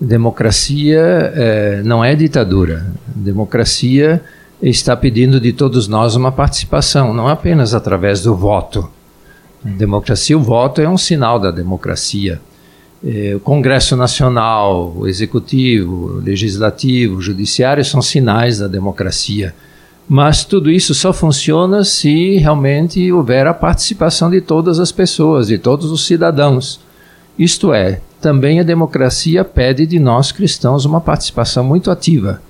Democracia 0.00 1.00
é, 1.34 1.82
não 1.82 2.04
é 2.04 2.14
ditadura. 2.14 2.86
Democracia 3.06 4.22
está 4.62 4.96
pedindo 4.96 5.40
de 5.40 5.52
todos 5.52 5.88
nós 5.88 6.14
uma 6.14 6.30
participação, 6.30 7.12
não 7.12 7.28
apenas 7.28 7.74
através 7.74 8.22
do 8.22 8.34
voto. 8.34 8.88
Democracia, 9.64 10.38
o 10.38 10.42
voto 10.42 10.80
é 10.80 10.88
um 10.88 10.96
sinal 10.96 11.40
da 11.40 11.50
democracia. 11.50 12.40
É, 13.04 13.34
o 13.34 13.40
Congresso 13.40 13.96
Nacional, 13.96 14.94
o 14.96 15.08
Executivo, 15.08 16.18
o 16.18 16.20
Legislativo, 16.20 17.16
o 17.16 17.22
Judiciário 17.22 17.84
são 17.84 18.00
sinais 18.00 18.58
da 18.58 18.68
democracia. 18.68 19.54
Mas 20.08 20.44
tudo 20.44 20.70
isso 20.70 20.94
só 20.94 21.12
funciona 21.12 21.82
se 21.82 22.36
realmente 22.36 23.10
houver 23.10 23.46
a 23.46 23.54
participação 23.54 24.30
de 24.30 24.40
todas 24.40 24.78
as 24.78 24.92
pessoas, 24.92 25.48
de 25.48 25.58
todos 25.58 25.90
os 25.90 26.06
cidadãos. 26.06 26.80
Isto 27.36 27.72
é, 27.72 28.00
também 28.20 28.60
a 28.60 28.62
democracia 28.62 29.44
pede 29.44 29.84
de 29.84 29.98
nós 29.98 30.30
cristãos 30.30 30.84
uma 30.84 31.00
participação 31.00 31.64
muito 31.64 31.90
ativa. 31.90 32.40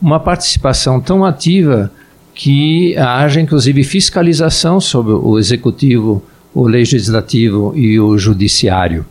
Uma 0.00 0.18
participação 0.18 1.00
tão 1.00 1.24
ativa 1.24 1.92
que 2.34 2.96
haja 2.96 3.40
inclusive 3.40 3.84
fiscalização 3.84 4.80
sobre 4.80 5.12
o 5.12 5.38
executivo, 5.38 6.22
o 6.54 6.66
legislativo 6.66 7.72
e 7.76 8.00
o 8.00 8.16
judiciário. 8.16 9.04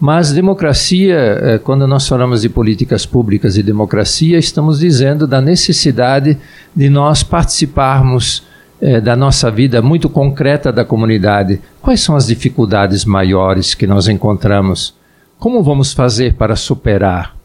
Mas 0.00 0.32
democracia, 0.32 1.14
eh, 1.14 1.58
quando 1.58 1.86
nós 1.86 2.08
falamos 2.08 2.40
de 2.40 2.48
políticas 2.48 3.04
públicas 3.04 3.58
e 3.58 3.62
democracia, 3.62 4.38
estamos 4.38 4.80
dizendo 4.80 5.26
da 5.26 5.42
necessidade 5.42 6.38
de 6.74 6.88
nós 6.88 7.22
participarmos 7.22 8.42
eh, 8.80 8.98
da 8.98 9.14
nossa 9.14 9.50
vida 9.50 9.82
muito 9.82 10.08
concreta 10.08 10.72
da 10.72 10.86
comunidade. 10.86 11.60
Quais 11.82 12.00
são 12.00 12.16
as 12.16 12.28
dificuldades 12.28 13.04
maiores 13.04 13.74
que 13.74 13.86
nós 13.86 14.08
encontramos? 14.08 14.94
Como 15.38 15.62
vamos 15.62 15.92
fazer 15.92 16.32
para 16.32 16.56
superar? 16.56 17.36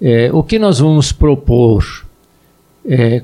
Eh, 0.00 0.30
o 0.32 0.44
que 0.44 0.60
nós 0.60 0.78
vamos 0.78 1.10
propor? 1.10 2.06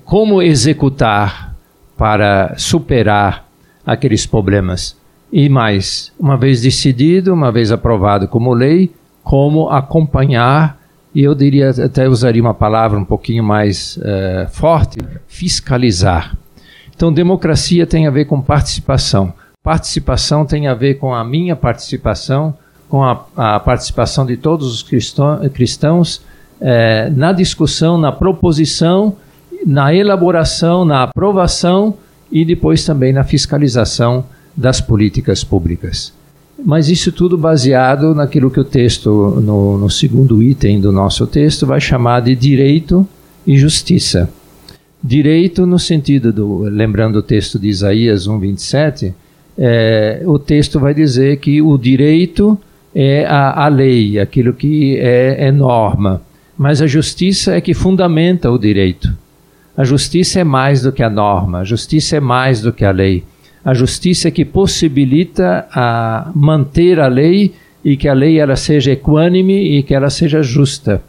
como 0.04 0.42
executar 0.42 1.54
para 1.96 2.52
superar 2.58 3.48
aqueles 3.86 4.26
problemas? 4.26 4.96
E 5.32 5.48
mais, 5.48 6.12
uma 6.20 6.36
vez 6.36 6.60
decidido, 6.60 7.32
uma 7.32 7.50
vez 7.50 7.72
aprovado 7.72 8.28
como 8.28 8.52
lei, 8.52 8.92
como 9.24 9.70
acompanhar, 9.70 10.78
e 11.14 11.22
eu 11.22 11.34
diria, 11.34 11.70
até 11.70 12.06
usaria 12.06 12.42
uma 12.42 12.52
palavra 12.52 12.98
um 12.98 13.04
pouquinho 13.04 13.42
mais 13.42 13.96
uh, 13.96 14.48
forte, 14.50 14.98
fiscalizar. 15.26 16.36
Então, 16.94 17.10
democracia 17.10 17.86
tem 17.86 18.06
a 18.06 18.10
ver 18.10 18.26
com 18.26 18.42
participação. 18.42 19.32
Participação 19.62 20.44
tem 20.44 20.66
a 20.68 20.74
ver 20.74 20.94
com 20.94 21.14
a 21.14 21.24
minha 21.24 21.56
participação, 21.56 22.54
com 22.88 23.02
a, 23.02 23.24
a 23.36 23.58
participação 23.58 24.26
de 24.26 24.36
todos 24.36 24.66
os 24.70 24.82
cristão, 24.82 25.40
cristãos 25.48 26.22
eh, 26.60 27.10
na 27.16 27.32
discussão, 27.32 27.96
na 27.98 28.12
proposição, 28.12 29.16
na 29.66 29.94
elaboração, 29.94 30.84
na 30.84 31.04
aprovação 31.04 31.96
e 32.30 32.44
depois 32.44 32.84
também 32.84 33.12
na 33.12 33.24
fiscalização 33.24 34.24
das 34.56 34.80
políticas 34.80 35.42
públicas. 35.42 36.12
Mas 36.64 36.88
isso 36.88 37.10
tudo 37.10 37.36
baseado 37.36 38.14
naquilo 38.14 38.50
que 38.50 38.60
o 38.60 38.64
texto, 38.64 39.40
no, 39.42 39.78
no 39.78 39.90
segundo 39.90 40.42
item 40.42 40.80
do 40.80 40.92
nosso 40.92 41.26
texto, 41.26 41.66
vai 41.66 41.80
chamar 41.80 42.20
de 42.20 42.36
direito 42.36 43.06
e 43.46 43.58
justiça. 43.58 44.30
Direito 45.02 45.66
no 45.66 45.78
sentido 45.78 46.32
do, 46.32 46.60
lembrando 46.60 47.16
o 47.16 47.22
texto 47.22 47.58
de 47.58 47.68
Isaías 47.68 48.28
1:27, 48.28 49.12
é, 49.58 50.22
o 50.24 50.38
texto 50.38 50.78
vai 50.78 50.94
dizer 50.94 51.38
que 51.38 51.60
o 51.60 51.76
direito 51.76 52.56
é 52.94 53.24
a, 53.26 53.64
a 53.64 53.68
lei, 53.68 54.20
aquilo 54.20 54.52
que 54.52 54.96
é, 54.98 55.48
é, 55.48 55.52
norma, 55.52 56.22
mas 56.56 56.80
a 56.80 56.86
justiça 56.86 57.56
é 57.56 57.60
que 57.60 57.74
fundamenta 57.74 58.50
o 58.50 58.58
direito. 58.58 59.12
A 59.76 59.82
justiça 59.82 60.40
é 60.40 60.44
mais 60.44 60.82
do 60.82 60.92
que 60.92 61.02
a 61.02 61.10
norma, 61.10 61.60
a 61.60 61.64
justiça 61.64 62.16
é 62.16 62.20
mais 62.20 62.60
do 62.60 62.72
que 62.72 62.84
a 62.84 62.90
lei 62.92 63.24
a 63.64 63.74
justiça 63.74 64.30
que 64.30 64.44
possibilita 64.44 65.66
a 65.72 66.30
manter 66.34 66.98
a 66.98 67.06
lei 67.06 67.54
e 67.84 67.96
que 67.96 68.08
a 68.08 68.14
lei 68.14 68.38
ela 68.38 68.56
seja 68.56 68.92
equânime 68.92 69.78
e 69.78 69.82
que 69.82 69.94
ela 69.94 70.10
seja 70.10 70.42
justa. 70.42 71.02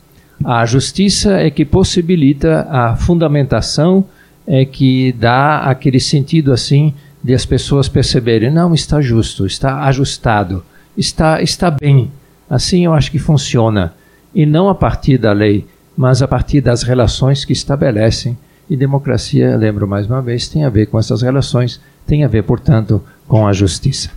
A 0.43 0.65
justiça 0.65 1.33
é 1.33 1.49
que 1.49 1.63
possibilita 1.63 2.67
a 2.69 2.95
fundamentação, 2.95 4.05
é 4.45 4.65
que 4.65 5.13
dá 5.13 5.59
aquele 5.59 5.99
sentido 5.99 6.51
assim 6.51 6.93
de 7.23 7.33
as 7.33 7.45
pessoas 7.45 7.87
perceberem, 7.87 8.51
não, 8.51 8.73
está 8.73 8.99
justo, 8.99 9.45
está 9.45 9.85
ajustado, 9.85 10.63
está, 10.97 11.41
está 11.41 11.71
bem. 11.71 12.11
Assim 12.49 12.85
eu 12.85 12.93
acho 12.93 13.09
que 13.09 13.19
funciona. 13.19 13.93
E 14.35 14.45
não 14.45 14.67
a 14.67 14.75
partir 14.75 15.17
da 15.17 15.31
lei, 15.31 15.65
mas 15.95 16.21
a 16.21 16.27
partir 16.27 16.59
das 16.59 16.83
relações 16.83 17.45
que 17.45 17.53
estabelecem. 17.53 18.37
E 18.69 18.75
democracia, 18.75 19.55
lembro 19.55 19.87
mais 19.87 20.07
uma 20.07 20.21
vez, 20.21 20.47
tem 20.47 20.65
a 20.65 20.69
ver 20.69 20.87
com 20.87 20.99
essas 20.99 21.21
relações 21.21 21.79
tem 22.05 22.23
a 22.23 22.27
ver, 22.27 22.43
portanto, 22.43 23.03
com 23.27 23.47
a 23.47 23.53
justiça. 23.53 24.11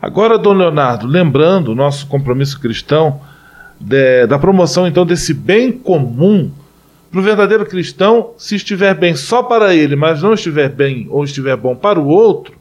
Agora, 0.00 0.38
Dom 0.38 0.52
Leonardo, 0.52 1.06
lembrando 1.06 1.72
o 1.72 1.74
nosso 1.74 2.06
compromisso 2.06 2.60
cristão 2.60 3.20
de, 3.80 4.26
da 4.26 4.38
promoção 4.38 4.86
então 4.86 5.04
desse 5.04 5.32
bem 5.32 5.72
comum 5.72 6.50
para 7.10 7.20
o 7.20 7.22
verdadeiro 7.22 7.64
cristão, 7.64 8.30
se 8.36 8.56
estiver 8.56 8.94
bem 8.94 9.14
só 9.14 9.42
para 9.42 9.74
ele, 9.74 9.96
mas 9.96 10.22
não 10.22 10.34
estiver 10.34 10.68
bem 10.68 11.06
ou 11.08 11.24
estiver 11.24 11.56
bom 11.56 11.74
para 11.74 11.98
o 11.98 12.08
outro, 12.08 12.54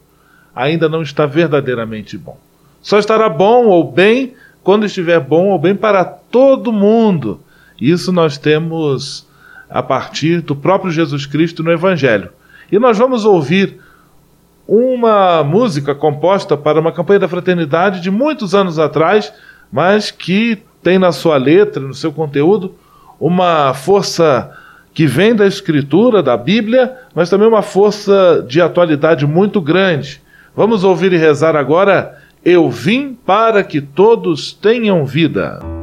ainda 0.55 0.87
não 0.87 1.01
está 1.01 1.25
verdadeiramente 1.25 2.17
bom. 2.17 2.37
Só 2.81 2.99
estará 2.99 3.27
bom 3.27 3.65
ou 3.65 3.91
bem 3.91 4.33
quando 4.63 4.85
estiver 4.85 5.19
bom 5.19 5.49
ou 5.49 5.59
bem 5.59 5.75
para 5.75 6.05
todo 6.05 6.71
mundo. 6.71 7.41
Isso 7.79 8.11
nós 8.11 8.37
temos 8.37 9.27
a 9.69 9.83
partir 9.83 10.41
do 10.41 10.55
próprio 10.55 10.91
Jesus 10.91 11.25
Cristo 11.25 11.63
no 11.63 11.71
Evangelho. 11.71 12.29
E 12.71 12.79
nós 12.79 12.97
vamos 12.97 13.25
ouvir 13.25 13.79
uma 14.67 15.43
música 15.43 15.93
composta 15.93 16.57
para 16.57 16.79
uma 16.79 16.91
campanha 16.91 17.19
da 17.19 17.27
fraternidade 17.27 18.01
de 18.01 18.09
muitos 18.09 18.55
anos 18.55 18.79
atrás, 18.79 19.31
mas 19.71 20.11
que 20.11 20.61
tem 20.81 20.97
na 20.97 21.11
sua 21.11 21.37
letra, 21.37 21.81
no 21.81 21.93
seu 21.93 22.11
conteúdo, 22.11 22.75
uma 23.19 23.73
força 23.73 24.51
que 24.93 25.05
vem 25.05 25.35
da 25.35 25.45
Escritura, 25.45 26.23
da 26.23 26.37
Bíblia, 26.37 26.95
mas 27.13 27.29
também 27.29 27.47
uma 27.47 27.61
força 27.61 28.43
de 28.47 28.61
atualidade 28.61 29.27
muito 29.27 29.59
grande. 29.59 30.21
Vamos 30.55 30.83
ouvir 30.83 31.11
e 31.11 31.17
rezar 31.17 31.55
agora. 31.55 32.17
Eu 32.43 32.69
vim 32.69 33.13
para 33.13 33.63
que 33.63 33.81
todos 33.81 34.53
tenham 34.53 35.05
vida. 35.05 35.74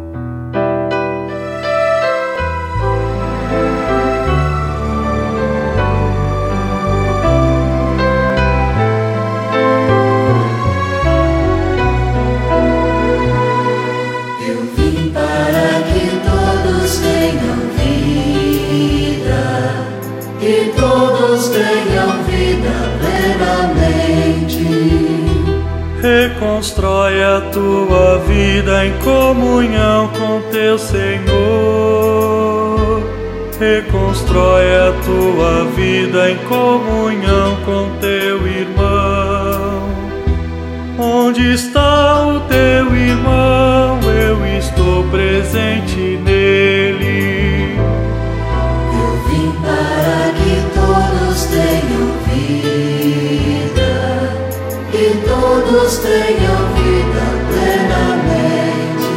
Reconstrói 26.43 27.23
a 27.23 27.41
tua 27.53 28.19
vida 28.19 28.85
em 28.85 28.93
comunhão 28.99 30.09
com 30.09 30.43
teu 30.51 30.77
Senhor. 30.77 31.31
Reconstrói 33.61 34.65
a 34.75 34.93
tua 35.05 35.65
vida 35.77 36.33
em 36.33 36.37
comunhão 36.39 37.57
com 37.65 37.97
teu 38.01 38.45
irmão. 38.45 39.89
Onde 40.99 41.53
está 41.53 42.27
o 42.27 42.41
teu 42.41 42.93
irmão? 42.93 44.01
Eu 44.03 44.45
estou 44.59 45.05
presente 45.11 46.19
todos 55.93 55.99
tenham 55.99 56.57
vida 56.75 57.25
plenamente. 57.49 59.11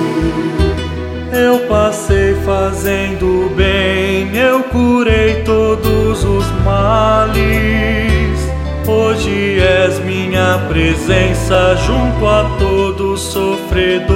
Eu 1.31 1.59
passei 1.67 2.35
fazendo 2.45 3.53
bem, 3.55 4.35
eu 4.35 4.63
curei 4.63 5.43
todos 5.43 6.23
os 6.23 6.45
males. 6.63 7.45
Hoje 8.87 9.59
és 9.59 9.99
minha 9.99 10.59
presença 10.67 11.75
junto 11.85 12.27
a 12.27 12.43
todo 12.59 13.17
sofredor. 13.17 14.15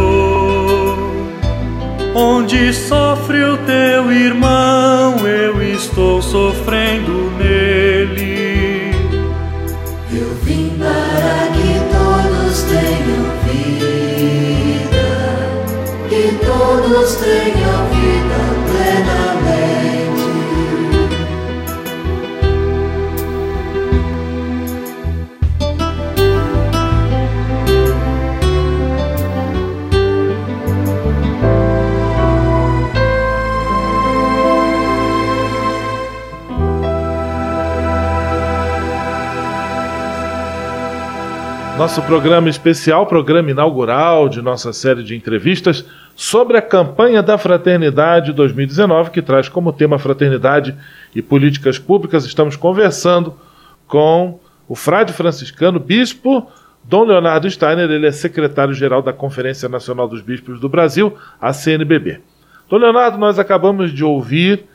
Onde 2.15 2.73
sofre 2.73 3.43
o 3.43 3.57
teu 3.57 4.11
irmão, 4.11 4.68
Nosso 41.79 42.01
programa 42.01 42.49
especial, 42.49 43.05
programa 43.05 43.51
inaugural 43.51 44.27
de 44.27 44.41
nossa 44.41 44.73
série 44.73 45.01
de 45.01 45.15
entrevistas 45.15 45.85
sobre 46.19 46.57
a 46.57 46.61
campanha 46.61 47.23
da 47.23 47.37
Fraternidade 47.37 48.33
2019, 48.33 49.09
que 49.09 49.21
traz 49.21 49.47
como 49.47 49.71
tema 49.71 49.97
Fraternidade 49.97 50.75
e 51.15 51.21
Políticas 51.21 51.79
Públicas. 51.79 52.25
Estamos 52.25 52.57
conversando 52.57 53.39
com 53.87 54.37
o 54.67 54.75
frade 54.75 55.13
franciscano, 55.13 55.79
bispo 55.79 56.45
Dom 56.83 57.05
Leonardo 57.05 57.49
Steiner, 57.49 57.89
ele 57.89 58.05
é 58.05 58.11
secretário-geral 58.11 59.01
da 59.01 59.13
Conferência 59.13 59.69
Nacional 59.69 60.09
dos 60.09 60.21
Bispos 60.21 60.59
do 60.59 60.67
Brasil, 60.67 61.15
a 61.39 61.53
CNBB. 61.53 62.19
Dom 62.67 62.79
Leonardo, 62.79 63.17
nós 63.17 63.39
acabamos 63.39 63.93
de 63.93 64.03
ouvir 64.03 64.65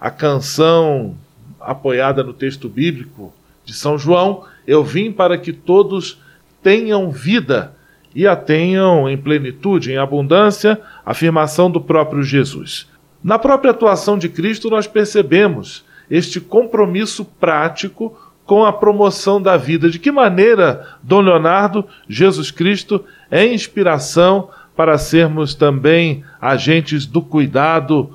a 0.00 0.10
canção 0.10 1.16
apoiada 1.60 2.24
no 2.24 2.32
texto 2.32 2.66
bíblico 2.66 3.30
de 3.62 3.74
São 3.74 3.98
João, 3.98 4.44
Eu 4.66 4.82
vim 4.82 5.12
para 5.12 5.36
que 5.36 5.52
todos 5.52 6.18
tenham 6.62 7.10
vida 7.10 7.74
e 8.14 8.26
a 8.26 8.36
tenham 8.36 9.08
em 9.08 9.16
plenitude, 9.16 9.90
em 9.90 9.96
abundância, 9.96 10.80
afirmação 11.04 11.70
do 11.70 11.80
próprio 11.80 12.22
Jesus. 12.22 12.86
Na 13.22 13.38
própria 13.38 13.70
atuação 13.70 14.18
de 14.18 14.28
Cristo, 14.28 14.68
nós 14.68 14.86
percebemos 14.86 15.84
este 16.10 16.40
compromisso 16.40 17.24
prático 17.24 18.16
com 18.44 18.64
a 18.64 18.72
promoção 18.72 19.40
da 19.40 19.56
vida. 19.56 19.88
De 19.88 19.98
que 19.98 20.10
maneira, 20.10 20.86
Dom 21.02 21.20
Leonardo, 21.20 21.86
Jesus 22.08 22.50
Cristo 22.50 23.04
é 23.30 23.46
inspiração 23.46 24.48
para 24.76 24.98
sermos 24.98 25.54
também 25.54 26.22
agentes 26.40 27.06
do 27.06 27.22
cuidado 27.22 28.10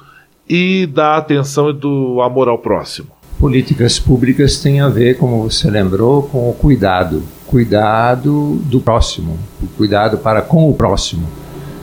e 0.47 0.85
da 0.87 1.17
atenção 1.17 1.69
e 1.69 1.73
do 1.73 2.21
amor 2.21 2.47
ao 2.47 2.57
próximo? 2.57 3.09
Políticas 3.39 3.97
públicas 3.97 4.59
têm 4.59 4.81
a 4.81 4.89
ver, 4.89 5.17
como 5.17 5.49
você 5.49 5.71
lembrou, 5.71 6.23
com 6.23 6.49
o 6.49 6.53
cuidado. 6.53 7.23
Cuidado 7.47 8.57
do 8.65 8.79
próximo, 8.79 9.39
cuidado 9.77 10.17
para 10.17 10.41
com 10.41 10.69
o 10.69 10.73
próximo. 10.73 11.27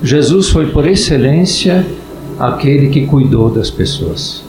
Jesus 0.03 0.51
foi, 0.51 0.71
por 0.71 0.87
excelência, 0.87 1.85
aquele 2.39 2.91
que 2.91 3.07
cuidou 3.07 3.51
das 3.51 3.71
pessoas. 3.71 4.45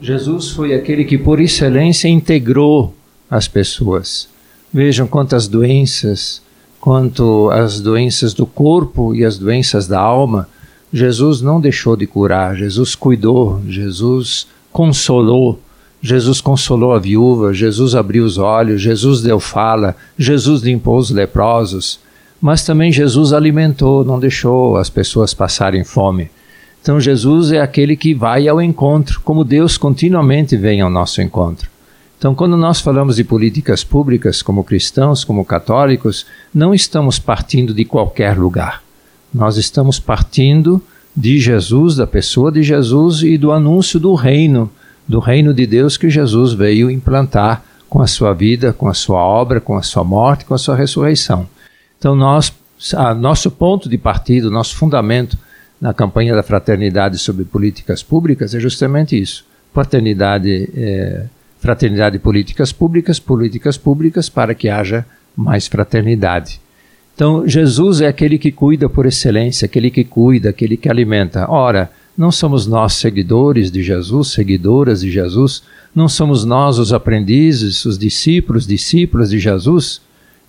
Jesus 0.00 0.50
foi 0.50 0.74
aquele 0.74 1.04
que, 1.04 1.18
por 1.18 1.40
excelência, 1.40 2.08
integrou 2.08 2.94
as 3.28 3.48
pessoas. 3.48 4.28
Vejam 4.72 5.06
quantas 5.06 5.48
doenças, 5.48 6.40
quanto 6.80 7.50
as 7.50 7.80
doenças 7.80 8.34
do 8.34 8.46
corpo 8.46 9.14
e 9.14 9.24
as 9.24 9.38
doenças 9.38 9.88
da 9.88 9.98
alma, 9.98 10.48
Jesus 10.92 11.40
não 11.40 11.60
deixou 11.60 11.96
de 11.96 12.06
curar, 12.06 12.54
Jesus 12.54 12.94
cuidou, 12.94 13.60
Jesus 13.66 14.46
consolou, 14.70 15.58
Jesus 16.00 16.40
consolou 16.40 16.92
a 16.92 17.00
viúva, 17.00 17.52
Jesus 17.52 17.96
abriu 17.96 18.24
os 18.24 18.38
olhos, 18.38 18.80
Jesus 18.80 19.22
deu 19.22 19.40
fala, 19.40 19.96
Jesus 20.16 20.62
limpou 20.62 20.98
os 20.98 21.10
leprosos, 21.10 21.98
mas 22.44 22.62
também 22.62 22.92
Jesus 22.92 23.32
alimentou, 23.32 24.04
não 24.04 24.20
deixou 24.20 24.76
as 24.76 24.90
pessoas 24.90 25.32
passarem 25.32 25.82
fome. 25.82 26.30
Então 26.82 27.00
Jesus 27.00 27.52
é 27.52 27.58
aquele 27.58 27.96
que 27.96 28.12
vai 28.12 28.46
ao 28.46 28.60
encontro, 28.60 29.18
como 29.24 29.42
Deus 29.42 29.78
continuamente 29.78 30.54
vem 30.54 30.82
ao 30.82 30.90
nosso 30.90 31.22
encontro. 31.22 31.70
Então, 32.18 32.34
quando 32.34 32.54
nós 32.54 32.82
falamos 32.82 33.16
de 33.16 33.24
políticas 33.24 33.82
públicas, 33.82 34.42
como 34.42 34.62
cristãos, 34.62 35.24
como 35.24 35.42
católicos, 35.42 36.26
não 36.54 36.74
estamos 36.74 37.18
partindo 37.18 37.72
de 37.72 37.86
qualquer 37.86 38.36
lugar. 38.36 38.82
Nós 39.32 39.56
estamos 39.56 39.98
partindo 39.98 40.82
de 41.16 41.40
Jesus, 41.40 41.96
da 41.96 42.06
pessoa 42.06 42.52
de 42.52 42.62
Jesus 42.62 43.22
e 43.22 43.38
do 43.38 43.52
anúncio 43.52 43.98
do 43.98 44.14
reino 44.14 44.70
do 45.08 45.18
reino 45.18 45.54
de 45.54 45.66
Deus 45.66 45.96
que 45.96 46.10
Jesus 46.10 46.52
veio 46.52 46.90
implantar 46.90 47.64
com 47.88 48.02
a 48.02 48.06
sua 48.06 48.34
vida, 48.34 48.70
com 48.70 48.86
a 48.86 48.92
sua 48.92 49.22
obra, 49.22 49.62
com 49.62 49.78
a 49.78 49.82
sua 49.82 50.04
morte, 50.04 50.44
com 50.44 50.52
a 50.52 50.58
sua 50.58 50.76
ressurreição. 50.76 51.46
Então, 52.04 52.14
nós, 52.14 52.52
nosso 53.18 53.50
ponto 53.50 53.88
de 53.88 53.96
partida, 53.96 54.50
nosso 54.50 54.76
fundamento 54.76 55.38
na 55.80 55.94
campanha 55.94 56.34
da 56.34 56.42
fraternidade 56.42 57.16
sobre 57.16 57.46
políticas 57.46 58.02
públicas 58.02 58.54
é 58.54 58.60
justamente 58.60 59.18
isso: 59.18 59.46
fraternidade, 59.72 60.68
é, 60.76 61.24
fraternidade 61.58 62.18
políticas 62.18 62.72
públicas, 62.72 63.18
políticas 63.18 63.78
públicas 63.78 64.28
para 64.28 64.54
que 64.54 64.68
haja 64.68 65.06
mais 65.34 65.66
fraternidade. 65.66 66.60
Então, 67.14 67.48
Jesus 67.48 68.02
é 68.02 68.06
aquele 68.06 68.36
que 68.36 68.52
cuida 68.52 68.86
por 68.86 69.06
excelência, 69.06 69.64
aquele 69.64 69.90
que 69.90 70.04
cuida, 70.04 70.50
aquele 70.50 70.76
que 70.76 70.90
alimenta. 70.90 71.50
Ora, 71.50 71.90
não 72.18 72.30
somos 72.30 72.66
nós 72.66 72.92
seguidores 72.92 73.70
de 73.70 73.82
Jesus, 73.82 74.28
seguidoras 74.28 75.00
de 75.00 75.10
Jesus? 75.10 75.62
Não 75.94 76.06
somos 76.06 76.44
nós 76.44 76.78
os 76.78 76.92
aprendizes, 76.92 77.82
os 77.86 77.96
discípulos, 77.96 78.66
discípulas 78.66 79.30
de 79.30 79.38
Jesus? 79.38 80.02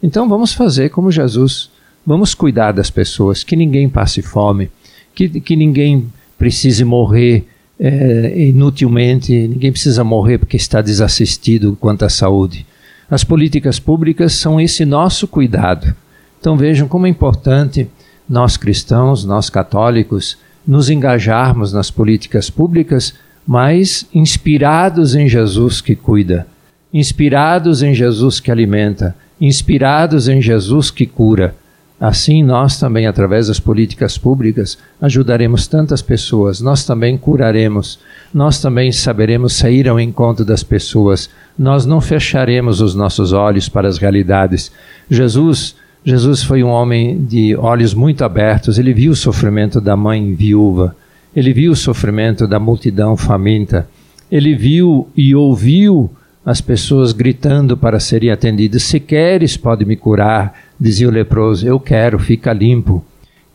Então 0.05 0.29
vamos 0.29 0.53
fazer 0.53 0.89
como 0.89 1.11
Jesus. 1.11 1.71
Vamos 2.05 2.35
cuidar 2.35 2.71
das 2.71 2.91
pessoas, 2.91 3.43
que 3.43 3.55
ninguém 3.55 3.89
passe 3.89 4.21
fome, 4.21 4.69
que, 5.15 5.27
que 5.41 5.55
ninguém 5.55 6.05
precise 6.37 6.85
morrer 6.85 7.47
é, 7.79 8.47
inutilmente, 8.49 9.33
ninguém 9.33 9.71
precisa 9.71 10.03
morrer 10.03 10.37
porque 10.37 10.57
está 10.57 10.79
desassistido 10.79 11.75
quanto 11.81 12.05
à 12.05 12.09
saúde. 12.09 12.67
As 13.09 13.23
políticas 13.23 13.79
públicas 13.79 14.33
são 14.33 14.61
esse 14.61 14.85
nosso 14.85 15.27
cuidado. 15.27 15.95
Então 16.39 16.55
vejam 16.55 16.87
como 16.87 17.07
é 17.07 17.09
importante 17.09 17.89
nós 18.29 18.57
cristãos, 18.57 19.25
nós 19.25 19.49
católicos, 19.49 20.37
nos 20.67 20.87
engajarmos 20.87 21.73
nas 21.73 21.89
políticas 21.89 22.47
públicas, 22.51 23.15
mas 23.45 24.05
inspirados 24.13 25.15
em 25.15 25.27
Jesus 25.27 25.81
que 25.81 25.95
cuida, 25.95 26.45
inspirados 26.95 27.83
em 27.83 27.93
Jesus 27.93 28.39
que 28.39 28.49
alimenta, 28.49 29.13
inspirados 29.39 30.29
em 30.29 30.41
Jesus 30.41 30.89
que 30.89 31.05
cura. 31.05 31.53
Assim, 31.99 32.41
nós 32.41 32.79
também, 32.79 33.05
através 33.05 33.47
das 33.47 33.59
políticas 33.59 34.17
públicas, 34.17 34.77
ajudaremos 35.01 35.67
tantas 35.67 36.01
pessoas, 36.01 36.61
nós 36.61 36.85
também 36.85 37.17
curaremos, 37.17 37.99
nós 38.33 38.61
também 38.61 38.93
saberemos 38.93 39.51
sair 39.53 39.89
ao 39.89 39.99
encontro 39.99 40.45
das 40.45 40.63
pessoas, 40.63 41.29
nós 41.59 41.85
não 41.85 41.99
fecharemos 41.99 42.79
os 42.79 42.95
nossos 42.95 43.33
olhos 43.33 43.67
para 43.67 43.89
as 43.89 43.97
realidades. 43.97 44.71
Jesus 45.09 45.75
Jesus 46.05 46.43
foi 46.43 46.63
um 46.63 46.69
homem 46.69 47.25
de 47.25 47.55
olhos 47.55 47.93
muito 47.93 48.23
abertos, 48.23 48.77
ele 48.77 48.93
viu 48.93 49.11
o 49.11 49.15
sofrimento 49.15 49.81
da 49.81 49.97
mãe 49.97 50.33
viúva, 50.33 50.95
ele 51.35 51.51
viu 51.51 51.71
o 51.71 51.75
sofrimento 51.75 52.47
da 52.47 52.59
multidão 52.59 53.17
faminta, 53.17 53.87
ele 54.31 54.55
viu 54.55 55.09
e 55.17 55.35
ouviu 55.35 56.09
as 56.45 56.61
pessoas 56.61 57.11
gritando 57.11 57.75
para 57.75 57.99
serem 57.99 58.29
atendidas: 58.29 58.83
Se 58.83 58.99
queres, 58.99 59.57
pode 59.57 59.83
me 59.83 59.95
curar, 59.95 60.53
dizia 60.79 61.07
o 61.07 61.11
leproso, 61.11 61.67
eu 61.67 61.79
quero, 61.79 62.19
fica 62.19 62.53
limpo, 62.53 63.03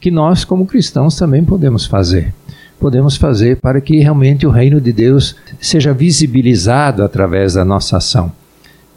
que 0.00 0.10
nós, 0.10 0.44
como 0.44 0.66
cristãos, 0.66 1.14
também 1.16 1.44
podemos 1.44 1.86
fazer. 1.86 2.34
Podemos 2.80 3.16
fazer 3.16 3.58
para 3.58 3.80
que 3.80 3.98
realmente 3.98 4.46
o 4.46 4.50
reino 4.50 4.80
de 4.80 4.90
Deus 4.90 5.36
seja 5.60 5.92
visibilizado 5.92 7.04
através 7.04 7.52
da 7.52 7.64
nossa 7.64 7.98
ação. 7.98 8.32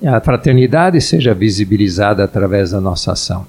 A 0.06 0.20
fraternidade 0.22 1.00
seja 1.02 1.34
visibilizada 1.34 2.24
através 2.24 2.72
da 2.72 2.80
nossa 2.80 3.12
ação. 3.12 3.46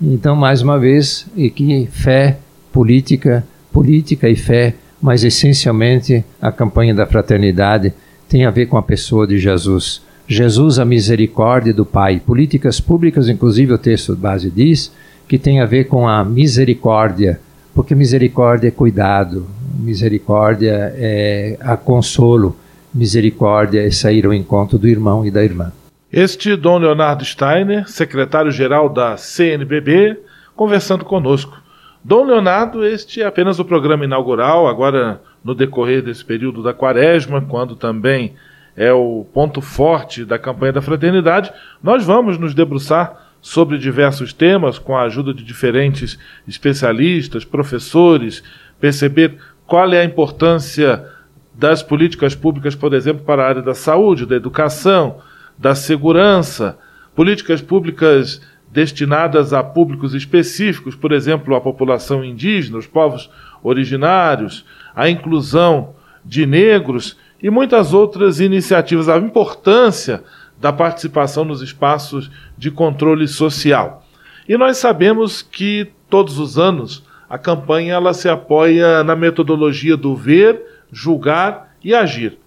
Então, 0.00 0.34
mais 0.36 0.62
uma 0.62 0.78
vez, 0.78 1.26
e 1.36 1.50
que 1.50 1.86
fé, 1.86 2.38
política, 2.72 3.44
política 3.72 4.28
e 4.28 4.36
fé, 4.36 4.74
mas 5.00 5.24
essencialmente 5.24 6.24
a 6.40 6.52
campanha 6.52 6.94
da 6.94 7.06
fraternidade 7.06 7.92
tem 8.32 8.46
a 8.46 8.50
ver 8.50 8.64
com 8.64 8.78
a 8.78 8.82
pessoa 8.82 9.26
de 9.26 9.36
Jesus. 9.36 10.00
Jesus, 10.26 10.78
a 10.78 10.86
misericórdia 10.86 11.74
do 11.74 11.84
Pai. 11.84 12.18
Políticas 12.18 12.80
públicas, 12.80 13.28
inclusive 13.28 13.74
o 13.74 13.78
texto 13.78 14.16
base 14.16 14.50
diz, 14.50 14.90
que 15.28 15.36
tem 15.36 15.60
a 15.60 15.66
ver 15.66 15.84
com 15.84 16.08
a 16.08 16.24
misericórdia, 16.24 17.38
porque 17.74 17.94
misericórdia 17.94 18.68
é 18.68 18.70
cuidado, 18.70 19.46
misericórdia 19.78 20.94
é 20.96 21.58
a 21.60 21.76
consolo, 21.76 22.56
misericórdia 22.94 23.86
é 23.86 23.90
sair 23.90 24.24
ao 24.24 24.32
encontro 24.32 24.78
do 24.78 24.88
irmão 24.88 25.26
e 25.26 25.30
da 25.30 25.44
irmã. 25.44 25.70
Este 26.10 26.56
Dom 26.56 26.78
Leonardo 26.78 27.26
Steiner, 27.26 27.86
secretário-geral 27.86 28.88
da 28.88 29.18
CNBB, 29.18 30.18
conversando 30.56 31.04
conosco. 31.04 31.60
Dom 32.02 32.24
Leonardo, 32.24 32.82
este 32.86 33.20
é 33.20 33.26
apenas 33.26 33.58
o 33.58 33.64
programa 33.64 34.06
inaugural, 34.06 34.66
agora 34.66 35.20
no 35.44 35.54
decorrer 35.54 36.02
desse 36.02 36.24
período 36.24 36.62
da 36.62 36.72
quaresma, 36.72 37.40
quando 37.40 37.74
também 37.74 38.34
é 38.76 38.92
o 38.92 39.26
ponto 39.32 39.60
forte 39.60 40.24
da 40.24 40.38
campanha 40.38 40.72
da 40.72 40.82
fraternidade, 40.82 41.52
nós 41.82 42.04
vamos 42.04 42.38
nos 42.38 42.54
debruçar 42.54 43.30
sobre 43.40 43.76
diversos 43.76 44.32
temas 44.32 44.78
com 44.78 44.96
a 44.96 45.02
ajuda 45.02 45.34
de 45.34 45.42
diferentes 45.42 46.18
especialistas, 46.46 47.44
professores, 47.44 48.42
perceber 48.80 49.36
qual 49.66 49.92
é 49.92 50.00
a 50.00 50.04
importância 50.04 51.04
das 51.52 51.82
políticas 51.82 52.34
públicas, 52.34 52.74
por 52.74 52.94
exemplo, 52.94 53.24
para 53.24 53.42
a 53.42 53.48
área 53.48 53.62
da 53.62 53.74
saúde, 53.74 54.26
da 54.26 54.36
educação, 54.36 55.20
da 55.58 55.74
segurança, 55.74 56.78
políticas 57.14 57.60
públicas 57.60 58.40
destinadas 58.70 59.52
a 59.52 59.62
públicos 59.62 60.14
específicos, 60.14 60.94
por 60.94 61.12
exemplo, 61.12 61.54
a 61.54 61.60
população 61.60 62.24
indígena, 62.24 62.78
os 62.78 62.86
povos 62.86 63.28
originários, 63.62 64.64
a 64.94 65.08
inclusão 65.08 65.94
de 66.24 66.46
negros 66.46 67.16
e 67.42 67.50
muitas 67.50 67.92
outras 67.92 68.40
iniciativas, 68.40 69.08
a 69.08 69.18
importância 69.18 70.22
da 70.60 70.72
participação 70.72 71.44
nos 71.44 71.60
espaços 71.60 72.30
de 72.56 72.70
controle 72.70 73.26
social. 73.26 74.04
E 74.48 74.56
nós 74.56 74.78
sabemos 74.78 75.42
que 75.42 75.90
todos 76.08 76.38
os 76.38 76.58
anos 76.58 77.04
a 77.28 77.38
campanha 77.38 77.94
ela 77.94 78.12
se 78.12 78.28
apoia 78.28 79.02
na 79.02 79.16
metodologia 79.16 79.96
do 79.96 80.14
ver, 80.14 80.60
julgar 80.92 81.74
e 81.82 81.94
agir. 81.94 82.38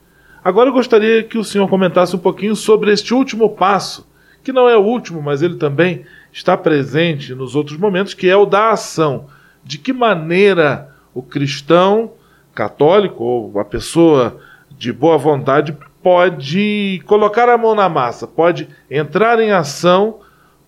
Agora 0.43 0.69
eu 0.69 0.73
gostaria 0.73 1.23
que 1.23 1.39
o 1.39 1.43
senhor 1.43 1.67
comentasse 1.67 2.15
um 2.15 2.19
pouquinho 2.19 2.55
sobre 2.55 2.91
este 2.91 3.13
último 3.13 3.49
passo, 3.49 4.08
que 4.43 4.51
não 4.51 4.69
é 4.69 4.77
o 4.77 4.84
último, 4.84 5.21
mas 5.21 5.41
ele 5.41 5.55
também 5.55 6.05
está 6.31 6.55
presente 6.55 7.34
nos 7.34 7.55
outros 7.55 7.77
momentos, 7.77 8.13
que 8.13 8.29
é 8.29 8.38
o 8.38 8.45
da 8.45 8.69
ação. 8.69 9.25
De 9.63 9.79
que 9.79 9.91
maneira 9.91 10.93
o 11.15 11.23
cristão 11.23 12.12
católico 12.56 13.24
ou 13.24 13.60
a 13.60 13.65
pessoa 13.65 14.38
de 14.78 14.91
boa 14.91 15.18
vontade 15.18 15.76
pode 16.02 17.02
colocar 17.06 17.50
a 17.50 17.58
mão 17.58 17.76
na 17.76 17.89
massa, 17.89 18.26
pode 18.26 18.68
entrar 18.89 19.39
em 19.39 19.52
ação 19.52 20.15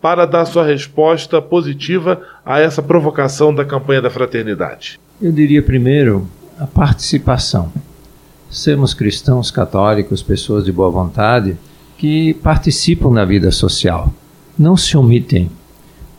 para 0.02 0.26
dar 0.26 0.46
sua 0.46 0.66
resposta 0.66 1.42
positiva 1.42 2.22
a 2.46 2.60
essa 2.60 2.84
provocação 2.84 3.54
da 3.54 3.66
campanha 3.66 4.02
da 4.02 4.10
fraternidade? 4.10 5.00
Eu 5.22 5.32
diria 5.32 5.62
primeiro 5.64 6.28
a 6.60 6.68
participação 6.68 7.72
sermos 8.50 8.94
cristãos 8.94 9.52
católicos, 9.52 10.24
pessoas 10.24 10.66
de 10.66 10.72
boa 10.72 10.90
vontade, 10.90 11.58
que 11.98 12.34
participam 12.36 13.12
na 13.12 13.26
vida 13.26 13.52
social. 13.52 14.12
Não 14.58 14.78
se 14.78 14.96
omitem. 14.98 15.50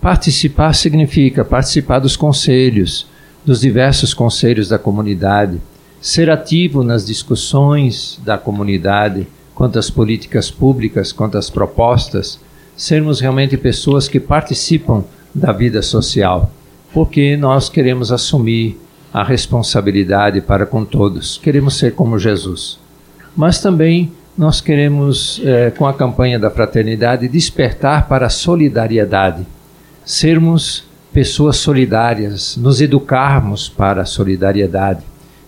Participar 0.01 0.75
significa 0.75 1.45
participar 1.45 1.99
dos 1.99 2.17
conselhos, 2.17 3.07
dos 3.49 3.63
diversos 3.63 4.13
conselhos 4.13 4.69
da 4.69 4.79
comunidade, 4.79 5.59
ser 6.03 6.29
ativo 6.29 6.85
nas 6.85 7.07
discussões 7.07 8.21
da 8.23 8.37
comunidade 8.37 9.27
quanto 9.55 9.79
às 9.79 9.89
políticas 9.89 10.51
públicas, 10.51 11.13
quanto 11.13 11.39
às 11.39 11.49
propostas, 11.49 12.39
sermos 12.77 13.21
realmente 13.21 13.57
pessoas 13.57 14.07
que 14.07 14.21
participam 14.21 15.03
da 15.35 15.51
vida 15.51 15.81
social, 15.81 16.53
porque 16.93 17.39
nós 17.39 17.71
queremos 17.71 18.13
assumir 18.13 18.79
a 19.15 19.25
responsabilidade 19.25 20.43
para 20.43 20.67
com 20.67 20.85
todos. 20.85 21.39
Queremos 21.39 21.79
ser 21.79 21.95
como 21.95 22.19
Jesus. 22.19 22.79
Mas 23.35 23.63
também 23.63 24.13
nós 24.37 24.61
queremos, 24.61 25.41
eh, 25.43 25.71
com 25.71 25.87
a 25.87 25.95
campanha 25.95 26.39
da 26.39 26.51
fraternidade, 26.51 27.27
despertar 27.29 28.09
para 28.09 28.27
a 28.27 28.31
solidariedade. 28.31 29.47
Sermos 30.05 30.88
pessoas 31.19 31.57
solidárias, 31.57 32.57
nos 32.57 32.81
educarmos 32.81 33.69
para 33.69 34.03
a 34.03 34.05
solidariedade, 34.05 35.03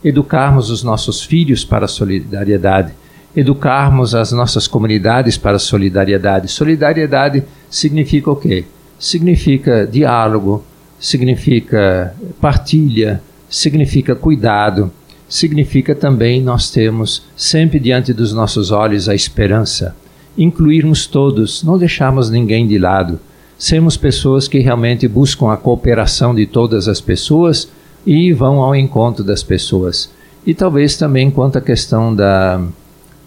educarmos 0.05 0.69
os 0.69 0.83
nossos 0.83 1.23
filhos 1.23 1.65
para 1.65 1.85
a 1.85 1.89
solidariedade, 1.89 2.91
educarmos 3.37 4.13
as 4.13 4.33
nossas 4.33 4.67
comunidades 4.67 5.37
para 5.37 5.55
a 5.55 5.61
solidariedade. 5.61 6.49
Solidariedade 6.49 7.45
significa 7.71 8.33
o 8.33 8.35
quê? 8.35 8.65
Significa 8.99 9.87
diálogo, 9.87 10.65
significa 10.99 12.17
partilha, 12.41 13.23
significa 13.49 14.17
cuidado, 14.17 14.91
significa 15.29 15.95
também 15.95 16.43
nós 16.43 16.69
temos 16.69 17.23
sempre 17.37 17.79
diante 17.79 18.13
dos 18.13 18.33
nossos 18.33 18.73
olhos 18.73 19.09
a 19.09 19.15
esperança, 19.15 19.95
incluirmos 20.37 21.07
todos, 21.07 21.63
não 21.63 21.79
deixarmos 21.79 22.29
ninguém 22.29 22.67
de 22.67 22.77
lado, 22.77 23.21
sermos 23.61 23.96
pessoas 23.96 24.49
que 24.49 24.59
realmente 24.59 25.07
buscam 25.07 25.53
a 25.53 25.57
cooperação 25.57 26.35
de 26.35 26.46
todas 26.46 26.88
as 26.88 27.01
pessoas 27.01 27.70
e 28.05 28.33
vão 28.33 28.61
ao 28.61 28.75
encontro 28.75 29.23
das 29.23 29.44
pessoas. 29.44 30.11
E 30.44 30.53
talvez 30.53 30.96
também 30.96 31.31
quanto 31.31 31.59
à 31.59 31.61
questão 31.61 32.12
da, 32.12 32.61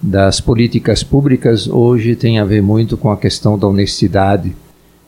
das 0.01 0.41
políticas 0.41 1.03
públicas, 1.03 1.67
hoje 1.67 2.15
tem 2.15 2.39
a 2.39 2.43
ver 2.43 2.61
muito 2.61 2.97
com 2.97 3.09
a 3.09 3.17
questão 3.17 3.57
da 3.57 3.67
honestidade, 3.67 4.53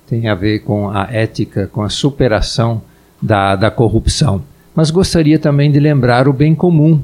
tem 0.07 0.29
a 0.29 0.35
ver 0.35 0.59
com 0.59 0.89
a 0.89 1.09
ética, 1.11 1.67
com 1.67 1.81
a 1.81 1.89
superação 1.89 2.81
da, 3.21 3.57
da 3.57 3.69
corrupção 3.69 4.41
mas 4.75 4.91
gostaria 4.91 5.39
também 5.39 5.71
de 5.71 5.79
lembrar 5.79 6.27
o 6.27 6.33
bem 6.33 6.53
comum. 6.53 7.01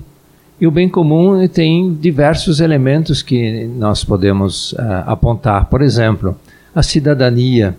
E 0.59 0.67
o 0.67 0.71
bem 0.71 0.89
comum 0.89 1.47
tem 1.47 1.93
diversos 1.93 2.59
elementos 2.59 3.23
que 3.23 3.65
nós 3.65 4.03
podemos 4.03 4.73
uh, 4.73 4.77
apontar. 5.07 5.65
Por 5.65 5.81
exemplo, 5.81 6.35
a 6.75 6.83
cidadania, 6.83 7.75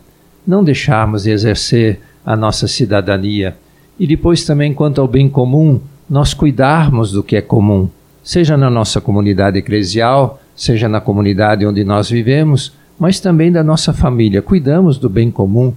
não 0.47 0.65
deixarmos 0.65 1.25
de 1.25 1.31
exercer 1.31 2.01
a 2.25 2.37
nossa 2.37 2.67
cidadania. 2.69 3.57
E 3.99 4.07
depois 4.07 4.45
também, 4.45 4.73
quanto 4.73 5.01
ao 5.01 5.09
bem 5.09 5.29
comum, 5.29 5.81
nós 6.09 6.35
cuidarmos 6.35 7.13
do 7.13 7.23
que 7.23 7.37
é 7.37 7.41
comum, 7.41 7.89
seja 8.23 8.57
na 8.57 8.69
nossa 8.69 9.01
comunidade 9.01 9.59
eclesial, 9.59 10.41
seja 10.55 10.89
na 10.89 11.01
comunidade 11.01 11.67
onde 11.67 11.85
nós 11.85 12.11
vivemos, 12.11 12.73
mas 12.99 13.19
também 13.19 13.51
da 13.51 13.65
nossa 13.65 13.93
família. 13.93 14.43
Cuidamos 14.43 14.99
do 14.99 15.09
bem 15.09 15.31
comum, 15.31 15.73